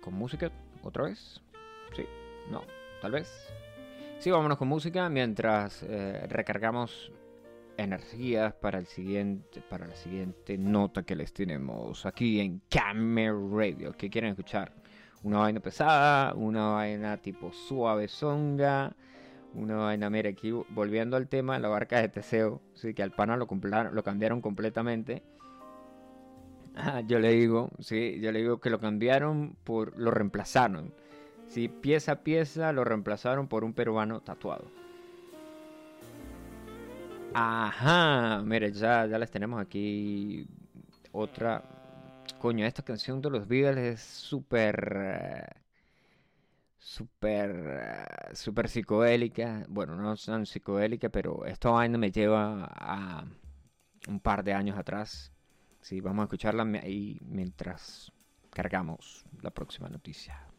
con 0.00 0.14
música 0.14 0.52
otra 0.82 1.04
vez. 1.04 1.40
Sí, 1.96 2.04
no, 2.50 2.62
tal 3.00 3.12
vez. 3.12 3.28
Sí, 4.18 4.30
vámonos 4.30 4.56
con 4.56 4.68
música 4.68 5.08
mientras 5.10 5.82
eh, 5.82 6.26
recargamos 6.28 7.12
energías 7.76 8.54
para 8.54 8.78
el 8.78 8.86
siguiente, 8.86 9.60
para 9.68 9.86
la 9.86 9.96
siguiente 9.96 10.56
nota 10.56 11.02
que 11.02 11.14
les 11.14 11.32
tenemos 11.32 12.06
aquí 12.06 12.40
en 12.40 12.62
Camera 12.70 13.34
Radio. 13.52 13.92
¿Qué 13.92 14.08
quieren 14.08 14.30
escuchar? 14.30 14.72
Una 15.22 15.38
vaina 15.40 15.60
pesada, 15.60 16.34
una 16.34 16.68
vaina 16.68 17.18
tipo 17.18 17.52
suave 17.52 18.08
songa, 18.08 18.94
una 19.54 19.76
vaina, 19.76 20.08
mira, 20.10 20.30
aquí 20.30 20.50
volviendo 20.70 21.16
al 21.16 21.28
tema 21.28 21.58
la 21.58 21.68
barca 21.68 22.00
de 22.00 22.08
Teseo, 22.08 22.62
sí, 22.74 22.94
que 22.94 23.02
al 23.02 23.12
pana 23.12 23.36
lo, 23.36 23.46
lo 23.92 24.02
cambiaron 24.02 24.40
completamente. 24.40 25.22
Ah, 26.76 27.02
yo 27.06 27.20
le 27.20 27.30
digo, 27.30 27.70
sí, 27.78 28.18
yo 28.20 28.32
le 28.32 28.40
digo 28.40 28.60
que 28.60 28.70
lo 28.70 28.80
cambiaron 28.80 29.56
por, 29.64 29.96
lo 29.98 30.10
reemplazaron. 30.10 30.92
Sí, 31.48 31.68
pieza 31.68 32.12
a 32.12 32.22
pieza 32.22 32.72
lo 32.72 32.84
reemplazaron 32.84 33.48
por 33.48 33.64
un 33.64 33.74
peruano 33.74 34.20
tatuado. 34.20 34.70
Ajá, 37.34 38.42
mire, 38.44 38.72
ya, 38.72 39.06
ya 39.06 39.18
les 39.18 39.30
tenemos 39.30 39.60
aquí 39.60 40.46
otra. 41.12 41.64
Coño, 42.38 42.64
esta 42.64 42.82
canción 42.82 43.20
de 43.20 43.30
los 43.30 43.48
Beatles 43.48 43.94
es 43.94 44.00
súper. 44.00 45.56
Súper. 46.78 48.30
Súper 48.34 48.68
psicodélica. 48.68 49.64
Bueno, 49.68 49.96
no 49.96 50.14
tan 50.16 50.46
psicodélica, 50.46 51.08
pero 51.08 51.44
esta 51.44 51.70
vaina 51.70 51.98
me 51.98 52.12
lleva 52.12 52.64
a 52.66 53.24
un 54.08 54.20
par 54.20 54.44
de 54.44 54.52
años 54.52 54.78
atrás. 54.78 55.32
Sí, 55.80 56.00
vamos 56.00 56.22
a 56.22 56.24
escucharla 56.26 56.62
ahí 56.82 57.18
mientras 57.22 58.12
cargamos 58.50 59.24
la 59.42 59.50
próxima 59.50 59.88
noticia. 59.88 60.53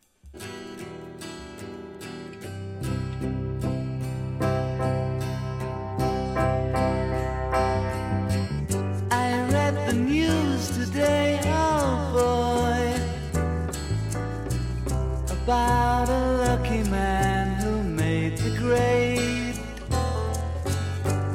I 9.11 9.47
read 9.51 9.75
the 9.87 9.93
news 9.93 10.69
today, 10.77 11.39
oh 11.45 11.75
about 15.45 16.09
a 16.09 16.37
lucky 16.37 16.81
man 16.89 17.61
who 17.61 17.83
made 17.83 18.35
the 18.37 18.49
grade. 18.57 19.59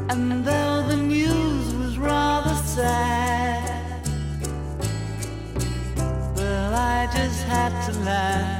And 0.08 0.44
though 0.44 0.84
the 0.88 0.96
news 0.96 1.72
was 1.76 1.96
rather 1.96 2.56
sad, 2.56 4.04
well, 6.34 6.74
I 6.74 7.08
just 7.14 7.44
had 7.44 7.72
to 7.86 8.00
laugh. 8.00 8.59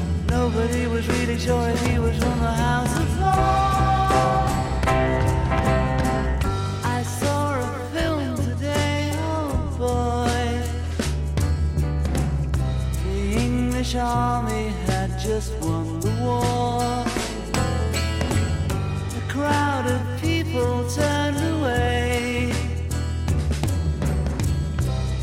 Nobody 0.31 0.87
was 0.87 1.05
really 1.09 1.37
sure 1.37 1.67
if 1.69 1.85
he 1.87 1.99
was 1.99 2.17
from 2.17 2.39
the 2.39 2.53
House 2.65 2.95
of. 2.97 3.19
I 6.83 7.03
saw 7.03 7.59
a 7.59 7.61
film 7.93 8.35
today, 8.37 9.11
oh 9.15 9.75
boy. 9.77 10.47
The 13.03 13.19
English 13.45 13.95
army 13.95 14.69
had 14.87 15.19
just 15.19 15.51
won 15.59 15.99
the 15.99 16.13
war. 16.23 16.81
A 19.19 19.23
crowd 19.33 19.85
of 19.95 20.01
people 20.21 20.89
turned 20.89 21.41
away. 21.55 22.53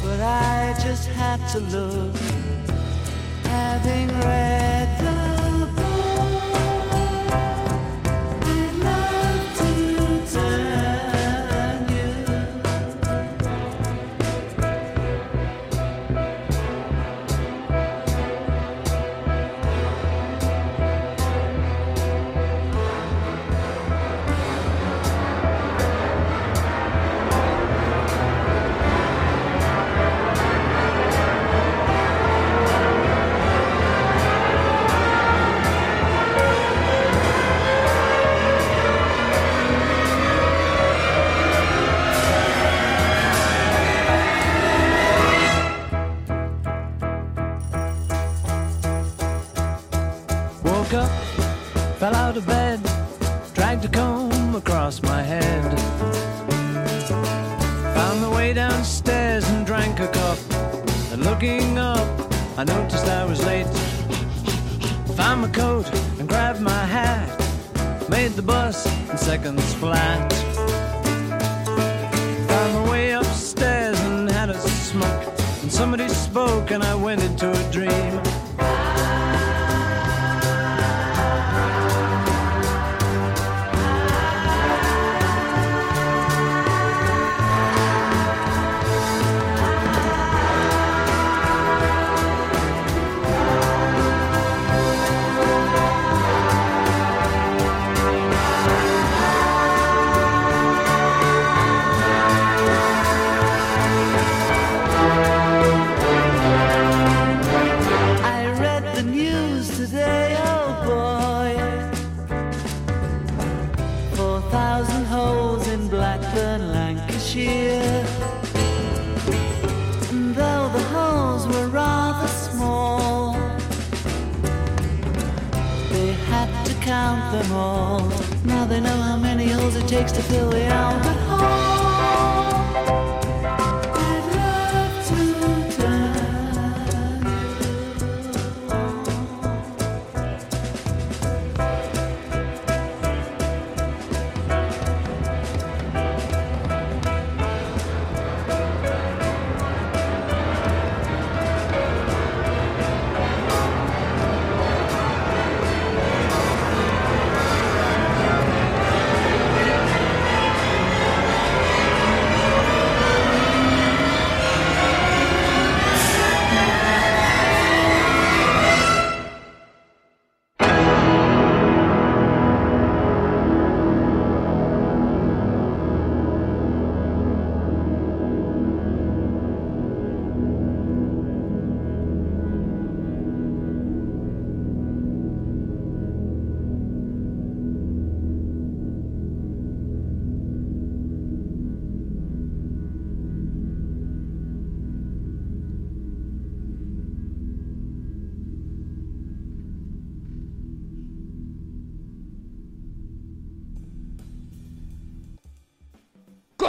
But 0.03 0.21
I 0.21 0.77
just 0.83 1.09
had 1.09 1.41
to 1.53 1.61
look, 1.61 2.15
having 3.45 4.09
read 4.21 4.98
I 62.59 62.65
noticed 62.65 62.98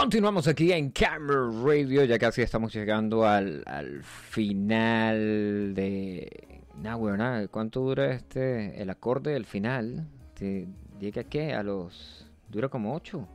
Continuamos 0.00 0.48
aquí 0.48 0.72
en 0.72 0.88
Camera 0.92 1.50
Radio, 1.62 2.04
ya 2.04 2.18
casi 2.18 2.40
estamos 2.40 2.72
llegando 2.72 3.26
al, 3.26 3.62
al 3.66 4.02
final 4.02 5.74
de... 5.74 6.62
Nah, 6.78 6.96
nada, 7.18 7.46
¿cuánto 7.48 7.80
dura 7.80 8.10
este, 8.10 8.80
el 8.80 8.88
acorde 8.88 9.32
del 9.32 9.44
final? 9.44 10.08
¿Te 10.32 10.66
llega 10.98 11.24
qué? 11.24 11.52
A 11.52 11.62
los... 11.62 12.26
dura 12.48 12.70
como 12.70 12.94
8. 12.94 13.28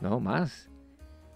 No, 0.00 0.18
más. 0.18 0.68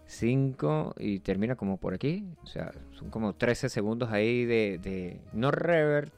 5 0.06 0.96
y 0.98 1.20
termina 1.20 1.54
como 1.54 1.76
por 1.76 1.94
aquí. 1.94 2.26
O 2.42 2.46
sea, 2.48 2.72
son 2.90 3.10
como 3.10 3.36
13 3.36 3.68
segundos 3.68 4.10
ahí 4.10 4.44
de... 4.44 4.80
de 4.82 5.20
no 5.32 5.52
reverb, 5.52 6.10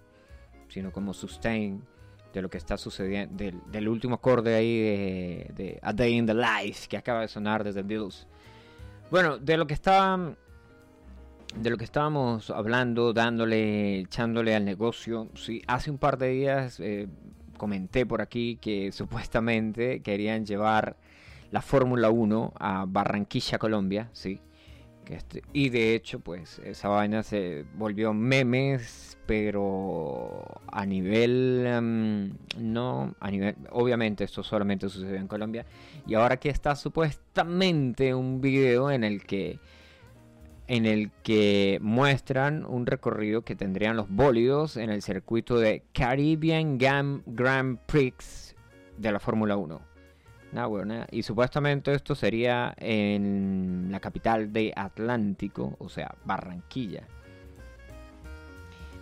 sino 0.69 0.91
como 0.91 1.13
sustain 1.13 1.83
de 2.37 2.43
lo 2.43 2.51
que 2.51 2.59
está 2.59 2.77
sucediendo, 2.77 3.35
del, 3.35 3.89
último 3.89 4.17
acorde 4.17 4.55
ahí 4.55 4.79
de, 5.55 5.79
A 5.81 5.95
Day 5.95 6.19
in 6.19 6.27
the 6.27 6.35
Life 6.35 6.87
que 6.87 6.99
acaba 6.99 7.23
de 7.23 7.29
sonar 7.29 7.65
desde 7.65 7.83
Beatles. 7.83 8.27
Bueno, 9.11 9.39
de 9.39 9.57
lo 9.57 9.67
que 9.67 9.73
estaba, 9.73 10.35
de 11.57 11.71
lo 11.71 11.79
que 11.79 11.85
estábamos 11.85 12.51
hablando, 12.51 13.15
dándole, 13.15 14.01
echándole 14.01 14.55
al 14.55 14.67
negocio, 14.67 15.31
sí, 15.35 15.63
hace 15.67 15.91
un 15.91 15.97
par 15.97 16.19
de 16.19 16.29
días 16.29 16.79
eh, 16.79 17.09
comenté 17.57 18.05
por 18.05 18.21
aquí 18.21 18.59
que 18.61 18.93
supuestamente 18.93 20.03
querían 20.03 20.45
llevar 20.45 20.99
la 21.51 21.63
Fórmula 21.63 22.11
1 22.11 22.53
a 22.59 22.85
Barranquilla, 22.87 23.57
Colombia, 23.57 24.11
sí. 24.13 24.41
Este- 25.09 25.43
y 25.53 25.69
de 25.69 25.95
hecho, 25.95 26.21
pues 26.21 26.59
esa 26.61 26.89
vaina 26.89 27.23
se 27.23 27.65
volvió 27.75 28.13
memes, 28.13 29.19
pero 29.27 30.45
a 30.67 30.85
nivel 30.87 31.65
em, 31.67 32.33
no, 32.59 33.15
a 33.21 33.31
nivel, 33.31 33.57
obviamente 33.71 34.25
esto 34.25 34.43
solamente 34.43 34.89
sucedió 34.89 35.17
en 35.17 35.29
Colombia. 35.29 35.65
Y 36.07 36.15
ahora 36.15 36.35
aquí 36.35 36.49
está 36.49 36.75
supuestamente 36.77 38.15
un 38.15 38.41
video 38.41 38.91
en 38.91 39.05
el 39.05 39.23
que 39.25 39.59
en 40.69 40.85
el 40.85 41.13
que 41.23 41.79
muestran 41.81 42.65
un 42.67 42.87
recorrido 42.87 43.43
que 43.43 43.55
tendrían 43.55 43.97
los 43.97 44.09
bólidos 44.09 44.77
en 44.77 44.91
el 44.91 45.01
circuito 45.01 45.61
de 45.61 45.85
Caribbean 45.93 46.77
Grand 46.79 47.79
Prix 47.87 48.57
de 48.99 49.13
la 49.13 49.21
Fórmula 49.21 49.57
1. 49.57 49.96
Nada. 50.53 51.07
Y 51.11 51.23
supuestamente 51.23 51.93
esto 51.93 52.15
sería 52.15 52.75
en 52.79 53.89
la 53.91 54.01
capital 54.01 54.53
de 54.53 54.73
Atlántico, 54.75 55.77
o 55.79 55.89
sea, 55.89 56.15
Barranquilla. 56.25 57.03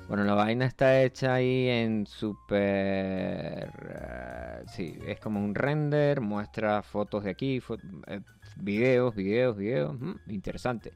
Bueno, 0.08 0.24
la 0.24 0.34
vaina 0.34 0.66
está 0.66 1.02
hecha 1.02 1.34
ahí 1.34 1.66
en 1.68 2.06
super... 2.06 3.70
eh, 3.88 4.62
sí, 4.66 4.98
es 5.06 5.18
como 5.18 5.42
un 5.42 5.54
render, 5.54 6.20
muestra 6.20 6.82
fotos 6.82 7.24
de 7.24 7.30
aquí, 7.30 7.60
fo- 7.60 7.80
eh, 8.08 8.20
videos, 8.56 9.14
videos, 9.14 9.56
videos. 9.56 9.98
mm, 9.98 10.12
interesante. 10.28 10.92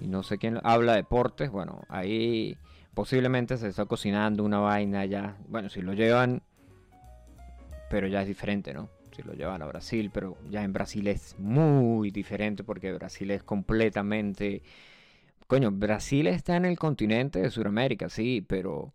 Y 0.00 0.08
no 0.08 0.22
sé 0.24 0.38
quién 0.38 0.58
habla 0.64 0.92
de 0.92 0.98
deportes. 0.98 1.50
Bueno, 1.50 1.82
ahí 1.88 2.56
posiblemente 2.94 3.56
se 3.58 3.68
está 3.68 3.84
cocinando 3.84 4.42
una 4.42 4.58
vaina 4.58 5.04
ya. 5.04 5.36
Bueno, 5.46 5.68
si 5.68 5.80
lo 5.82 5.92
llevan, 5.92 6.42
pero 7.90 8.08
ya 8.08 8.22
es 8.22 8.28
diferente, 8.28 8.74
¿no? 8.74 8.88
Si 9.14 9.22
lo 9.22 9.32
llevan 9.34 9.62
a 9.62 9.66
Brasil, 9.66 10.10
pero 10.12 10.36
ya 10.50 10.62
en 10.62 10.72
Brasil 10.72 11.06
es 11.08 11.36
muy 11.38 12.10
diferente 12.10 12.64
porque 12.64 12.92
Brasil 12.92 13.30
es 13.30 13.42
completamente... 13.42 14.62
Coño, 15.46 15.72
Brasil 15.72 16.28
está 16.28 16.56
en 16.56 16.64
el 16.64 16.78
continente 16.78 17.40
de 17.40 17.50
Sudamérica, 17.50 18.08
sí, 18.08 18.44
pero 18.46 18.92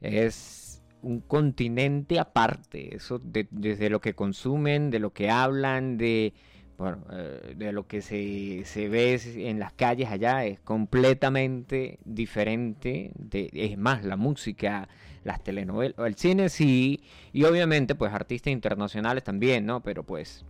es 0.00 0.82
un 1.00 1.20
continente 1.20 2.18
aparte. 2.18 2.94
Eso 2.94 3.18
de- 3.18 3.48
desde 3.50 3.88
lo 3.88 4.00
que 4.00 4.14
consumen, 4.14 4.90
de 4.90 4.98
lo 4.98 5.12
que 5.14 5.30
hablan, 5.30 5.96
de, 5.96 6.34
bueno, 6.76 6.98
eh, 7.12 7.54
de 7.56 7.72
lo 7.72 7.86
que 7.86 8.02
se, 8.02 8.64
se 8.66 8.88
ve 8.88 9.18
en 9.36 9.58
las 9.58 9.72
calles 9.72 10.10
allá 10.10 10.44
es 10.44 10.60
completamente 10.60 11.98
diferente. 12.04 13.12
Es 13.32 13.78
más, 13.78 14.04
la 14.04 14.16
música, 14.16 14.88
las 15.26 15.42
telenovelas, 15.42 15.98
el 15.98 16.14
cine 16.14 16.48
sí, 16.48 17.02
y 17.32 17.44
obviamente 17.44 17.94
pues 17.94 18.12
artistas 18.14 18.52
internacionales 18.52 19.24
también, 19.24 19.66
¿no? 19.66 19.80
Pero 19.80 20.04
pues 20.04 20.44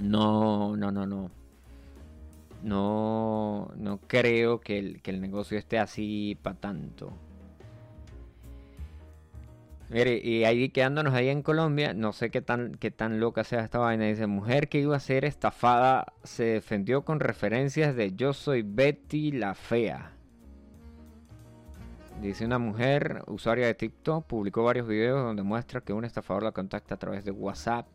no, 0.00 0.76
no, 0.76 0.90
no, 0.92 1.06
no. 1.06 1.30
No, 2.62 3.70
no 3.76 4.00
creo 4.06 4.60
que 4.60 4.78
el, 4.78 5.02
que 5.02 5.10
el 5.10 5.20
negocio 5.20 5.58
esté 5.58 5.78
así 5.78 6.38
para 6.42 6.56
tanto. 6.56 7.12
Mire, 9.88 10.18
y 10.18 10.44
ahí 10.44 10.70
quedándonos 10.70 11.14
ahí 11.14 11.28
en 11.28 11.42
Colombia, 11.42 11.94
no 11.94 12.12
sé 12.12 12.30
qué 12.30 12.42
tan, 12.42 12.74
qué 12.74 12.90
tan 12.90 13.20
loca 13.20 13.44
sea 13.44 13.62
esta 13.62 13.78
vaina. 13.78 14.06
Dice, 14.06 14.26
mujer 14.26 14.68
que 14.68 14.80
iba 14.80 14.96
a 14.96 15.00
ser 15.00 15.24
estafada 15.24 16.12
se 16.24 16.44
defendió 16.44 17.04
con 17.04 17.20
referencias 17.20 17.94
de 17.94 18.14
Yo 18.16 18.32
soy 18.32 18.62
Betty 18.62 19.30
la 19.30 19.54
Fea. 19.54 20.15
Dice 22.20 22.44
una 22.44 22.58
mujer, 22.58 23.22
usuaria 23.26 23.66
de 23.66 23.74
TikTok, 23.74 24.26
publicó 24.26 24.64
varios 24.64 24.88
videos 24.88 25.22
donde 25.22 25.42
muestra 25.42 25.82
que 25.82 25.92
un 25.92 26.04
estafador 26.04 26.42
la 26.42 26.52
contacta 26.52 26.94
a 26.94 26.98
través 26.98 27.24
de 27.24 27.30
WhatsApp. 27.30 27.86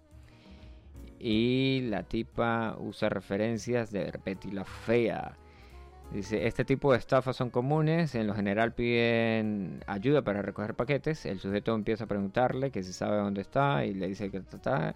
Y 1.19 1.81
la 1.89 2.03
tipa 2.03 2.75
usa 2.79 3.09
referencias 3.09 3.91
de 3.91 4.11
Betty 4.23 4.51
Fea. 4.85 5.37
Dice, 6.11 6.45
este 6.45 6.65
tipo 6.65 6.91
de 6.91 6.97
estafas 6.99 7.35
son 7.35 7.49
comunes, 7.49 8.15
en 8.15 8.27
lo 8.27 8.33
general 8.33 8.73
piden 8.73 9.81
ayuda 9.87 10.21
para 10.23 10.41
recoger 10.41 10.75
paquetes, 10.75 11.25
el 11.25 11.39
sujeto 11.39 11.73
empieza 11.73 12.03
a 12.03 12.07
preguntarle 12.07 12.69
que 12.69 12.83
si 12.83 12.91
sabe 12.91 13.17
dónde 13.17 13.41
está 13.41 13.85
y 13.85 13.93
le 13.93 14.07
dice 14.07 14.29
que 14.29 14.37
está 14.37 14.95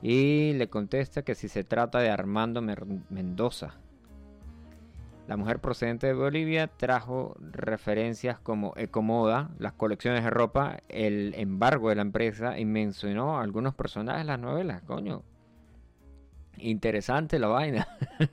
y 0.00 0.52
le 0.54 0.68
contesta 0.68 1.22
que 1.22 1.34
si 1.34 1.48
se 1.48 1.64
trata 1.64 1.98
de 1.98 2.10
Armando 2.10 2.62
Mendoza. 2.62 3.74
La 5.28 5.36
mujer 5.36 5.58
procedente 5.58 6.06
de 6.06 6.14
Bolivia 6.14 6.68
trajo 6.68 7.36
referencias 7.38 8.40
como 8.40 8.72
Ecomoda, 8.76 9.50
las 9.58 9.74
colecciones 9.74 10.24
de 10.24 10.30
ropa, 10.30 10.78
el 10.88 11.34
embargo 11.36 11.90
de 11.90 11.96
la 11.96 12.00
empresa 12.02 12.58
y 12.58 12.64
mencionó 12.64 13.38
a 13.38 13.42
algunos 13.42 13.74
personajes 13.74 14.22
de 14.22 14.24
las 14.24 14.38
novelas, 14.38 14.80
coño. 14.84 15.22
Interesante 16.56 17.38
la 17.38 17.48
vaina. 17.48 17.86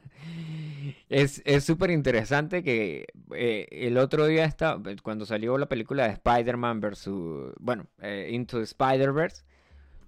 Es 1.10 1.42
súper 1.64 1.92
interesante 1.92 2.64
que 2.64 3.08
eh, 3.34 3.68
el 3.72 3.98
otro 3.98 4.28
día 4.28 4.46
está, 4.46 4.80
cuando 5.02 5.26
salió 5.26 5.58
la 5.58 5.68
película 5.68 6.04
de 6.08 6.14
Spider-Man 6.14 6.80
versus, 6.80 7.54
bueno, 7.60 7.88
eh, 8.02 8.30
Into 8.32 8.62
Spider-Verse. 8.62 9.44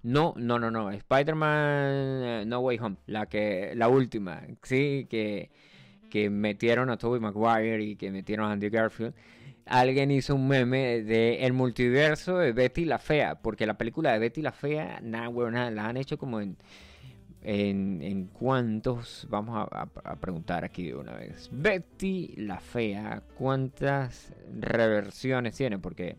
No, 0.02 0.34
no, 0.36 0.58
no, 0.58 0.70
no, 0.70 0.90
Spider-Man 0.90 2.22
eh, 2.24 2.44
No 2.46 2.60
Way 2.60 2.78
Home, 2.78 2.96
la 3.06 3.26
que, 3.26 3.72
la 3.74 3.88
última, 3.88 4.42
sí, 4.62 5.06
que, 5.10 5.50
que 6.08 6.30
metieron 6.30 6.90
a 6.90 6.96
Tobey 6.96 7.20
Maguire 7.20 7.82
y 7.82 7.96
que 7.96 8.10
metieron 8.10 8.46
a 8.46 8.52
Andy 8.52 8.68
Garfield. 8.68 9.14
alguien 9.66 10.10
hizo 10.10 10.34
un 10.34 10.48
meme 10.48 11.02
de 11.02 11.44
el 11.44 11.52
multiverso 11.52 12.38
de 12.38 12.52
Betty 12.52 12.84
la 12.84 12.98
Fea, 12.98 13.36
porque 13.36 13.66
la 13.66 13.76
película 13.78 14.12
de 14.12 14.18
Betty 14.18 14.42
la 14.42 14.52
Fea, 14.52 15.00
nada, 15.02 15.28
nada, 15.50 15.70
la 15.70 15.88
han 15.88 15.96
hecho 15.96 16.18
como 16.18 16.40
en, 16.40 16.56
en, 17.42 18.00
en 18.02 18.26
cuántos, 18.26 19.26
vamos 19.30 19.68
a 19.72 20.16
preguntar 20.16 20.64
aquí 20.64 20.86
de 20.86 20.94
una 20.94 21.12
vez. 21.12 21.48
Betty 21.52 22.34
la 22.36 22.60
Fea, 22.60 23.22
¿cuántas 23.36 24.32
reversiones 24.58 25.56
tiene? 25.56 25.78
Porque 25.78 26.16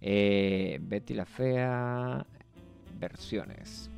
eh, 0.00 0.78
Betty 0.80 1.14
la 1.14 1.26
Fea, 1.26 2.26
versiones. 2.98 3.90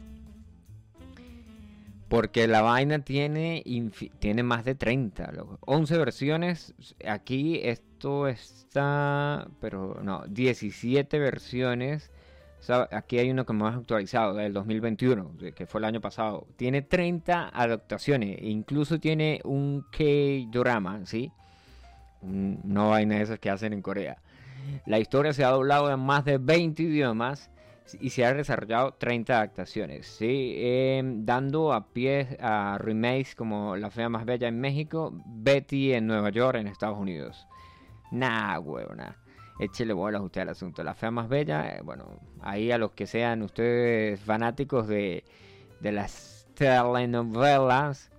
Porque 2.08 2.48
la 2.48 2.62
vaina 2.62 3.00
tiene, 3.00 3.62
tiene 4.18 4.42
más 4.42 4.64
de 4.64 4.74
30, 4.74 5.30
loco. 5.32 5.58
11 5.66 5.98
versiones. 5.98 6.74
Aquí 7.06 7.60
esto 7.62 8.28
está, 8.28 9.46
pero 9.60 10.00
no, 10.02 10.24
17 10.26 11.18
versiones. 11.18 12.10
Aquí 12.90 13.18
hay 13.18 13.30
uno 13.30 13.44
que 13.46 13.52
más 13.52 13.76
actualizado, 13.76 14.34
del 14.34 14.52
2021, 14.54 15.32
de- 15.38 15.52
que 15.52 15.66
fue 15.66 15.80
el 15.80 15.84
año 15.84 16.00
pasado. 16.00 16.46
Tiene 16.56 16.82
30 16.82 17.50
adaptaciones. 17.50 18.38
Incluso 18.42 18.98
tiene 18.98 19.40
un 19.44 19.84
K-drama, 19.92 21.04
¿sí? 21.04 21.30
Una 22.22 22.84
vaina 22.84 23.16
de 23.16 23.22
esas 23.22 23.38
que 23.38 23.50
hacen 23.50 23.72
en 23.74 23.82
Corea. 23.82 24.16
La 24.86 24.98
historia 24.98 25.32
se 25.32 25.44
ha 25.44 25.50
doblado 25.50 25.90
en 25.92 26.00
más 26.00 26.24
de 26.24 26.38
20 26.38 26.82
idiomas 26.82 27.50
y 28.00 28.10
se 28.10 28.24
ha 28.24 28.34
desarrollado 28.34 28.92
30 28.94 29.34
adaptaciones, 29.34 30.06
¿sí? 30.06 30.54
Em, 30.58 31.24
dando 31.24 31.72
a 31.72 31.88
pie 31.88 32.36
a 32.40 32.78
remakes 32.78 33.34
como 33.34 33.76
La 33.76 33.90
Fea 33.90 34.08
Más 34.08 34.24
Bella 34.24 34.48
en 34.48 34.60
México, 34.60 35.12
Betty 35.26 35.92
en 35.92 36.06
Nueva 36.06 36.30
York, 36.30 36.58
en 36.58 36.66
Estados 36.66 36.98
Unidos. 36.98 37.46
Nah, 38.10 38.58
huevona. 38.58 39.16
Échele 39.58 39.92
bolas 39.92 40.22
usted 40.22 40.42
al 40.42 40.50
asunto. 40.50 40.82
La 40.84 40.94
Fea 40.94 41.10
Más 41.10 41.28
Bella, 41.28 41.76
eh, 41.76 41.80
bueno, 41.82 42.20
ahí 42.40 42.70
a 42.70 42.78
los 42.78 42.92
que 42.92 43.06
sean 43.06 43.42
ustedes 43.42 44.20
fanáticos 44.20 44.86
de, 44.88 45.24
de 45.80 45.92
las 45.92 46.48
telenovelas. 46.54 48.10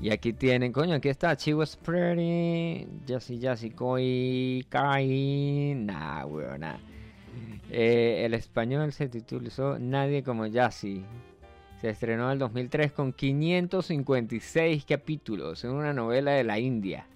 Y 0.00 0.10
aquí 0.10 0.32
tienen, 0.32 0.72
coño, 0.72 0.96
aquí 0.96 1.08
está 1.08 1.34
She 1.34 1.54
Was 1.54 1.76
Pretty, 1.76 2.88
Jassy 3.06 3.40
Jassy 3.40 3.70
Koi 3.70 4.66
Kai. 4.68 5.74
Nah, 5.76 6.24
huevona. 6.26 6.91
Eh, 7.70 8.22
el 8.24 8.34
español 8.34 8.92
se 8.92 9.08
tituló 9.08 9.78
Nadie 9.78 10.22
como 10.22 10.46
Yassi. 10.46 11.04
Se 11.80 11.88
estrenó 11.90 12.26
en 12.26 12.32
el 12.32 12.38
2003 12.38 12.92
con 12.92 13.12
556 13.12 14.84
capítulos 14.84 15.64
en 15.64 15.70
una 15.70 15.92
novela 15.92 16.32
de 16.32 16.44
la 16.44 16.58
India. 16.58 17.06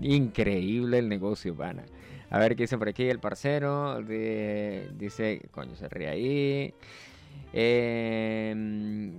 Increíble 0.00 0.98
el 0.98 1.08
negocio, 1.08 1.56
pana. 1.56 1.84
A 2.30 2.38
ver 2.38 2.54
qué 2.56 2.64
dice 2.64 2.78
por 2.78 2.88
aquí 2.88 3.04
el 3.04 3.18
parcero. 3.18 4.00
dice, 4.02 5.48
coño, 5.50 5.74
se 5.74 5.88
ríe 5.88 6.08
ahí. 6.08 6.74
Eh, 7.52 8.54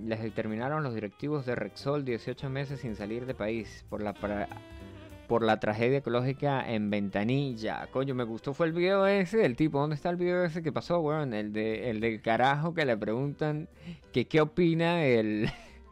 les 0.04 0.22
determinaron 0.22 0.82
los 0.82 0.94
directivos 0.94 1.44
de 1.46 1.56
Rexol 1.56 2.04
18 2.04 2.48
meses 2.48 2.80
sin 2.80 2.94
salir 2.94 3.26
de 3.26 3.34
país 3.34 3.84
por 3.88 4.02
la 4.02 4.12
por 5.30 5.44
la 5.44 5.60
tragedia 5.60 5.98
ecológica 5.98 6.68
en 6.68 6.90
Ventanilla. 6.90 7.86
Coño, 7.92 8.16
me 8.16 8.24
gustó 8.24 8.52
fue 8.52 8.66
el 8.66 8.72
video 8.72 9.06
ese 9.06 9.38
del 9.38 9.54
tipo. 9.54 9.78
¿Dónde 9.78 9.94
está 9.94 10.10
el 10.10 10.16
video 10.16 10.42
ese 10.42 10.60
que 10.60 10.72
pasó, 10.72 10.98
weón? 10.98 11.34
El, 11.34 11.52
de, 11.52 11.88
el 11.88 12.00
del 12.00 12.20
carajo 12.20 12.74
que 12.74 12.84
le 12.84 12.96
preguntan 12.96 13.68
que 14.12 14.26
qué 14.26 14.40
opina 14.40 15.04
el... 15.04 15.48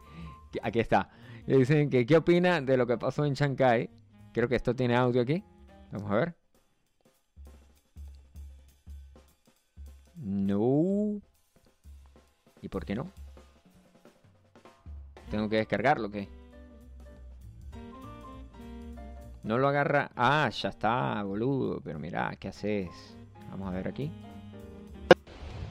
Aquí 0.61 0.81
está. 0.81 1.09
Le 1.45 1.57
dicen 1.57 1.89
que 1.89 2.05
qué 2.05 2.17
opina 2.17 2.59
de 2.59 2.75
lo 2.75 2.85
que 2.85 2.97
pasó 2.97 3.23
en 3.23 3.33
Chancay. 3.33 3.89
Creo 4.33 4.49
que 4.49 4.57
esto 4.57 4.75
tiene 4.75 4.97
audio 4.97 5.21
aquí. 5.21 5.41
Vamos 5.93 6.11
a 6.11 6.15
ver. 6.15 6.35
No. 10.15 11.21
¿Y 12.61 12.67
por 12.67 12.83
qué 12.83 12.93
no? 12.93 13.09
¿Tengo 15.31 15.47
que 15.47 15.55
descargarlo 15.55 16.11
qué? 16.11 16.27
No 19.49 19.57
lo 19.57 19.67
agarra. 19.67 20.11
Ah, 20.15 20.47
ya 20.51 20.69
está, 20.69 21.23
boludo. 21.23 21.81
Pero 21.83 21.97
mira, 21.97 22.31
¿qué 22.39 22.49
haces? 22.49 22.87
Vamos 23.49 23.67
a 23.67 23.71
ver 23.71 23.87
aquí. 23.87 24.11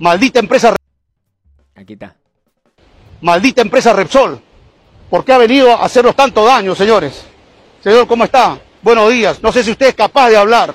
Maldita 0.00 0.40
empresa, 0.40 0.74
Aquí 1.76 1.92
está. 1.92 2.16
maldita 3.20 3.62
empresa 3.62 3.92
Repsol. 3.92 4.40
¿Por 5.08 5.24
qué 5.24 5.32
ha 5.32 5.38
venido 5.38 5.70
a 5.70 5.84
hacernos 5.84 6.16
tanto 6.16 6.44
daño, 6.44 6.74
señores? 6.74 7.24
Señor, 7.80 8.08
¿cómo 8.08 8.24
está? 8.24 8.58
Buenos 8.82 9.12
días. 9.12 9.40
No 9.40 9.52
sé 9.52 9.62
si 9.62 9.70
usted 9.70 9.86
es 9.86 9.94
capaz 9.94 10.30
de 10.30 10.36
hablar. 10.38 10.74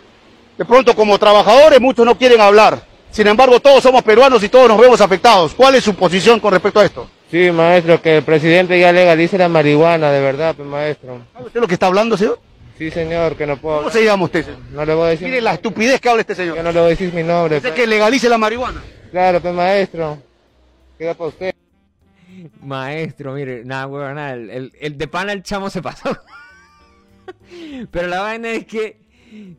De 0.58 0.64
pronto, 0.64 0.96
como 0.96 1.20
trabajadores, 1.20 1.82
muchos 1.82 2.06
no 2.06 2.18
quieren 2.18 2.40
hablar. 2.40 2.86
Sin 3.12 3.28
embargo, 3.28 3.60
todos 3.60 3.84
somos 3.84 4.02
peruanos 4.04 4.42
y 4.44 4.48
todos 4.48 4.70
nos 4.70 4.80
vemos 4.80 5.02
afectados. 5.02 5.54
¿Cuál 5.54 5.76
es 5.76 5.84
su 5.84 5.94
posición 5.94 6.40
con 6.40 6.54
respecto 6.54 6.80
a 6.80 6.86
esto? 6.86 7.10
Sí, 7.30 7.52
maestro, 7.52 8.02
que 8.02 8.20
el 8.20 8.24
presidente 8.24 8.80
ya 8.80 8.94
legalice 8.94 9.38
la 9.38 9.50
marihuana, 9.50 10.10
de 10.10 10.22
verdad, 10.22 10.56
pues, 10.56 10.70
maestro. 10.70 11.20
¿Sabe 11.34 11.48
usted 11.48 11.60
lo 11.60 11.68
que 11.68 11.74
está 11.74 11.88
hablando, 11.88 12.16
señor? 12.16 12.40
Sí, 12.78 12.90
señor, 12.90 13.36
que 13.36 13.46
no 13.46 13.58
puedo 13.58 13.78
¿Cómo 13.78 13.90
se 13.90 14.04
llama 14.04 14.26
usted, 14.26 14.46
señor? 14.46 14.60
No 14.72 14.86
le 14.86 14.94
voy 14.94 15.06
a 15.06 15.10
decir. 15.10 15.28
Mire 15.28 15.42
la 15.42 15.54
estupidez 15.54 16.02
que 16.02 16.10
habla 16.10 16.22
este 16.22 16.36
señor. 16.36 16.58
Yo 16.58 16.64
no 16.64 16.72
le 16.72 16.80
voy 16.80 16.88
a 16.88 16.90
decir 16.90 17.14
mi 17.14 17.24
nombre. 17.24 17.56
Dice 17.56 17.70
pues. 17.70 17.80
que 17.80 17.88
legalice 17.88 18.30
la 18.30 18.38
marihuana. 18.38 18.82
Claro, 19.12 19.40
pues, 19.40 19.54
maestro. 19.54 20.18
Queda 20.98 21.14
para 21.14 21.28
usted. 21.30 21.54
Maestro, 22.62 23.34
mire, 23.34 23.64
nada, 23.64 23.88
weón, 23.88 24.16
nada. 24.16 24.34
El, 24.34 24.50
el, 24.50 24.74
el 24.80 24.98
de 24.98 25.08
pana, 25.08 25.34
el 25.34 25.44
chamo 25.44 25.70
se 25.70 25.82
pasó. 25.82 26.18
Pero 27.92 28.08
la 28.08 28.22
vaina 28.22 28.50
es 28.52 28.66
que. 28.66 29.04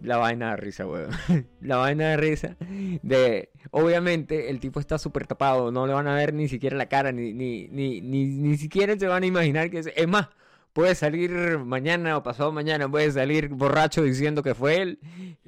La 0.03 0.19
vaina 0.19 0.51
de 0.51 0.57
risa, 0.57 0.87
weón. 0.87 1.11
La 1.61 1.77
vaina 1.77 2.11
de 2.11 2.17
risa. 2.17 2.57
De. 3.03 3.51
Obviamente, 3.71 4.51
el 4.51 4.59
tipo 4.59 4.81
está 4.81 4.99
súper 4.99 5.27
tapado. 5.27 5.71
No 5.71 5.87
le 5.87 5.95
van 5.95 6.09
a 6.09 6.15
ver 6.15 6.35
ni 6.35 6.49
siquiera 6.49 6.77
la 6.77 6.87
cara. 6.87 7.13
Ni, 7.13 7.33
ni, 7.33 7.69
ni, 7.69 8.01
ni, 8.01 8.27
ni 8.27 8.57
siquiera 8.57 8.97
se 8.99 9.07
van 9.07 9.23
a 9.23 9.27
imaginar 9.27 9.71
que 9.71 9.79
es. 9.79 9.91
Es 9.95 10.09
más, 10.09 10.29
puede 10.75 10.95
salir 10.95 11.31
mañana 11.59 12.19
o 12.19 12.23
pasado 12.23 12.53
mañana. 12.53 12.87
Puede 12.91 13.11
salir 13.11 13.49
borracho 13.49 14.03
diciendo 14.03 14.43
que 14.43 14.55
fue 14.55 14.83
él. 14.83 14.99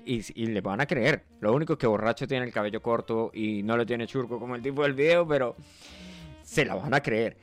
Y, 0.06 0.24
y 0.40 0.46
le 0.46 0.62
van 0.62 0.80
a 0.80 0.86
creer. 0.86 1.24
Lo 1.40 1.52
único 1.52 1.74
es 1.74 1.78
que 1.78 1.86
borracho 1.86 2.26
tiene 2.26 2.46
el 2.46 2.52
cabello 2.52 2.80
corto 2.80 3.30
y 3.34 3.62
no 3.62 3.76
lo 3.76 3.84
tiene 3.84 4.06
churco 4.06 4.38
como 4.38 4.54
el 4.54 4.62
tipo 4.62 4.84
del 4.84 4.94
video, 4.94 5.26
pero 5.26 5.56
se 6.42 6.64
la 6.64 6.76
van 6.76 6.94
a 6.94 7.02
creer. 7.02 7.36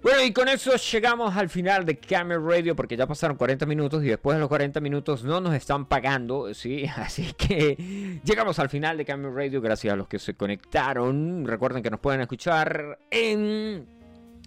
Bueno, 0.00 0.22
y 0.22 0.32
con 0.32 0.46
eso 0.46 0.76
llegamos 0.76 1.36
al 1.36 1.48
final 1.48 1.84
de 1.84 1.98
Camel 1.98 2.40
Radio 2.40 2.76
porque 2.76 2.96
ya 2.96 3.04
pasaron 3.04 3.36
40 3.36 3.66
minutos 3.66 4.04
y 4.04 4.06
después 4.06 4.36
de 4.36 4.40
los 4.40 4.48
40 4.48 4.78
minutos 4.80 5.24
no 5.24 5.40
nos 5.40 5.54
están 5.54 5.86
pagando, 5.86 6.54
¿sí? 6.54 6.86
Así 6.96 7.32
que 7.32 8.20
llegamos 8.22 8.60
al 8.60 8.68
final 8.68 8.96
de 8.96 9.04
Camel 9.04 9.34
Radio 9.34 9.60
gracias 9.60 9.92
a 9.92 9.96
los 9.96 10.06
que 10.06 10.20
se 10.20 10.34
conectaron. 10.34 11.44
Recuerden 11.44 11.82
que 11.82 11.90
nos 11.90 11.98
pueden 11.98 12.20
escuchar 12.20 13.00
en 13.10 13.97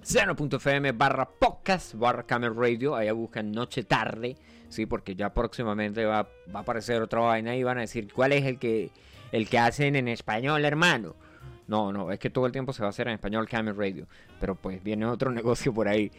seno.fm 0.01 0.91
barra 0.93 1.29
podcast 1.29 1.93
barra 1.93 2.23
Camel 2.23 2.55
Radio. 2.55 2.95
Allá 2.95 3.13
buscan 3.13 3.51
Noche 3.51 3.83
Tarde, 3.83 4.35
¿sí? 4.69 4.85
Porque 4.85 5.15
ya 5.15 5.33
próximamente 5.33 6.05
va, 6.05 6.23
va 6.53 6.59
a 6.59 6.61
aparecer 6.63 7.01
otra 7.01 7.19
vaina 7.21 7.55
y 7.55 7.63
van 7.63 7.77
a 7.77 7.81
decir 7.81 8.11
cuál 8.11 8.33
es 8.33 8.45
el 8.45 8.57
que, 8.57 8.91
el 9.31 9.47
que 9.47 9.59
hacen 9.59 9.95
en 9.95 10.07
español, 10.07 10.65
hermano. 10.65 11.15
No, 11.67 11.93
no, 11.93 12.11
es 12.11 12.19
que 12.19 12.29
todo 12.29 12.45
el 12.47 12.51
tiempo 12.51 12.73
se 12.73 12.81
va 12.81 12.87
a 12.87 12.89
hacer 12.89 13.07
en 13.07 13.13
español 13.13 13.47
Camel 13.47 13.77
Radio. 13.77 14.07
Pero 14.39 14.55
pues 14.55 14.83
viene 14.83 15.05
otro 15.05 15.31
negocio 15.31 15.73
por 15.73 15.87
ahí. 15.87 16.11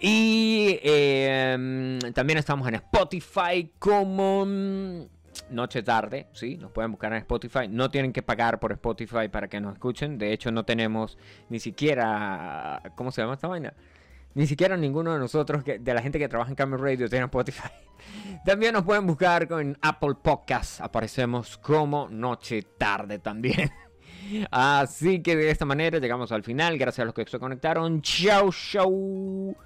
Y 0.00 0.78
eh, 0.82 1.98
también 2.14 2.38
estamos 2.38 2.66
en 2.68 2.76
Spotify 2.76 3.70
como 3.78 4.44
mm, 4.46 5.02
Noche 5.50 5.82
Tarde, 5.82 6.26
¿sí? 6.32 6.56
Nos 6.56 6.70
pueden 6.72 6.92
buscar 6.92 7.12
en 7.12 7.18
Spotify. 7.18 7.68
No 7.68 7.90
tienen 7.90 8.12
que 8.12 8.22
pagar 8.22 8.58
por 8.60 8.72
Spotify 8.72 9.28
para 9.30 9.48
que 9.48 9.60
nos 9.60 9.74
escuchen. 9.74 10.18
De 10.18 10.32
hecho, 10.32 10.50
no 10.50 10.64
tenemos 10.64 11.18
ni 11.48 11.60
siquiera... 11.60 12.82
¿Cómo 12.94 13.10
se 13.10 13.22
llama 13.22 13.34
esta 13.34 13.48
vaina? 13.48 13.74
Ni 14.34 14.46
siquiera 14.46 14.76
ninguno 14.76 15.12
de 15.12 15.18
nosotros, 15.18 15.64
que, 15.64 15.78
de 15.78 15.94
la 15.94 16.02
gente 16.02 16.18
que 16.18 16.28
trabaja 16.28 16.50
en 16.50 16.56
Camel 16.56 16.78
Radio, 16.78 17.08
tiene 17.08 17.24
Spotify. 17.24 17.68
También 18.44 18.72
nos 18.72 18.84
pueden 18.84 19.06
buscar 19.06 19.48
con 19.48 19.76
Apple 19.80 20.14
Podcasts. 20.22 20.80
Aparecemos 20.80 21.58
como 21.58 22.08
Noche 22.08 22.62
Tarde 22.76 23.18
también. 23.18 23.70
Así 24.50 25.22
que 25.22 25.34
de 25.34 25.50
esta 25.50 25.64
manera 25.64 25.98
llegamos 25.98 26.30
al 26.32 26.42
final. 26.42 26.78
Gracias 26.78 27.02
a 27.02 27.06
los 27.06 27.14
que 27.14 27.24
se 27.26 27.38
conectaron. 27.38 28.00
Chau, 28.02 28.52
chau. 28.52 29.56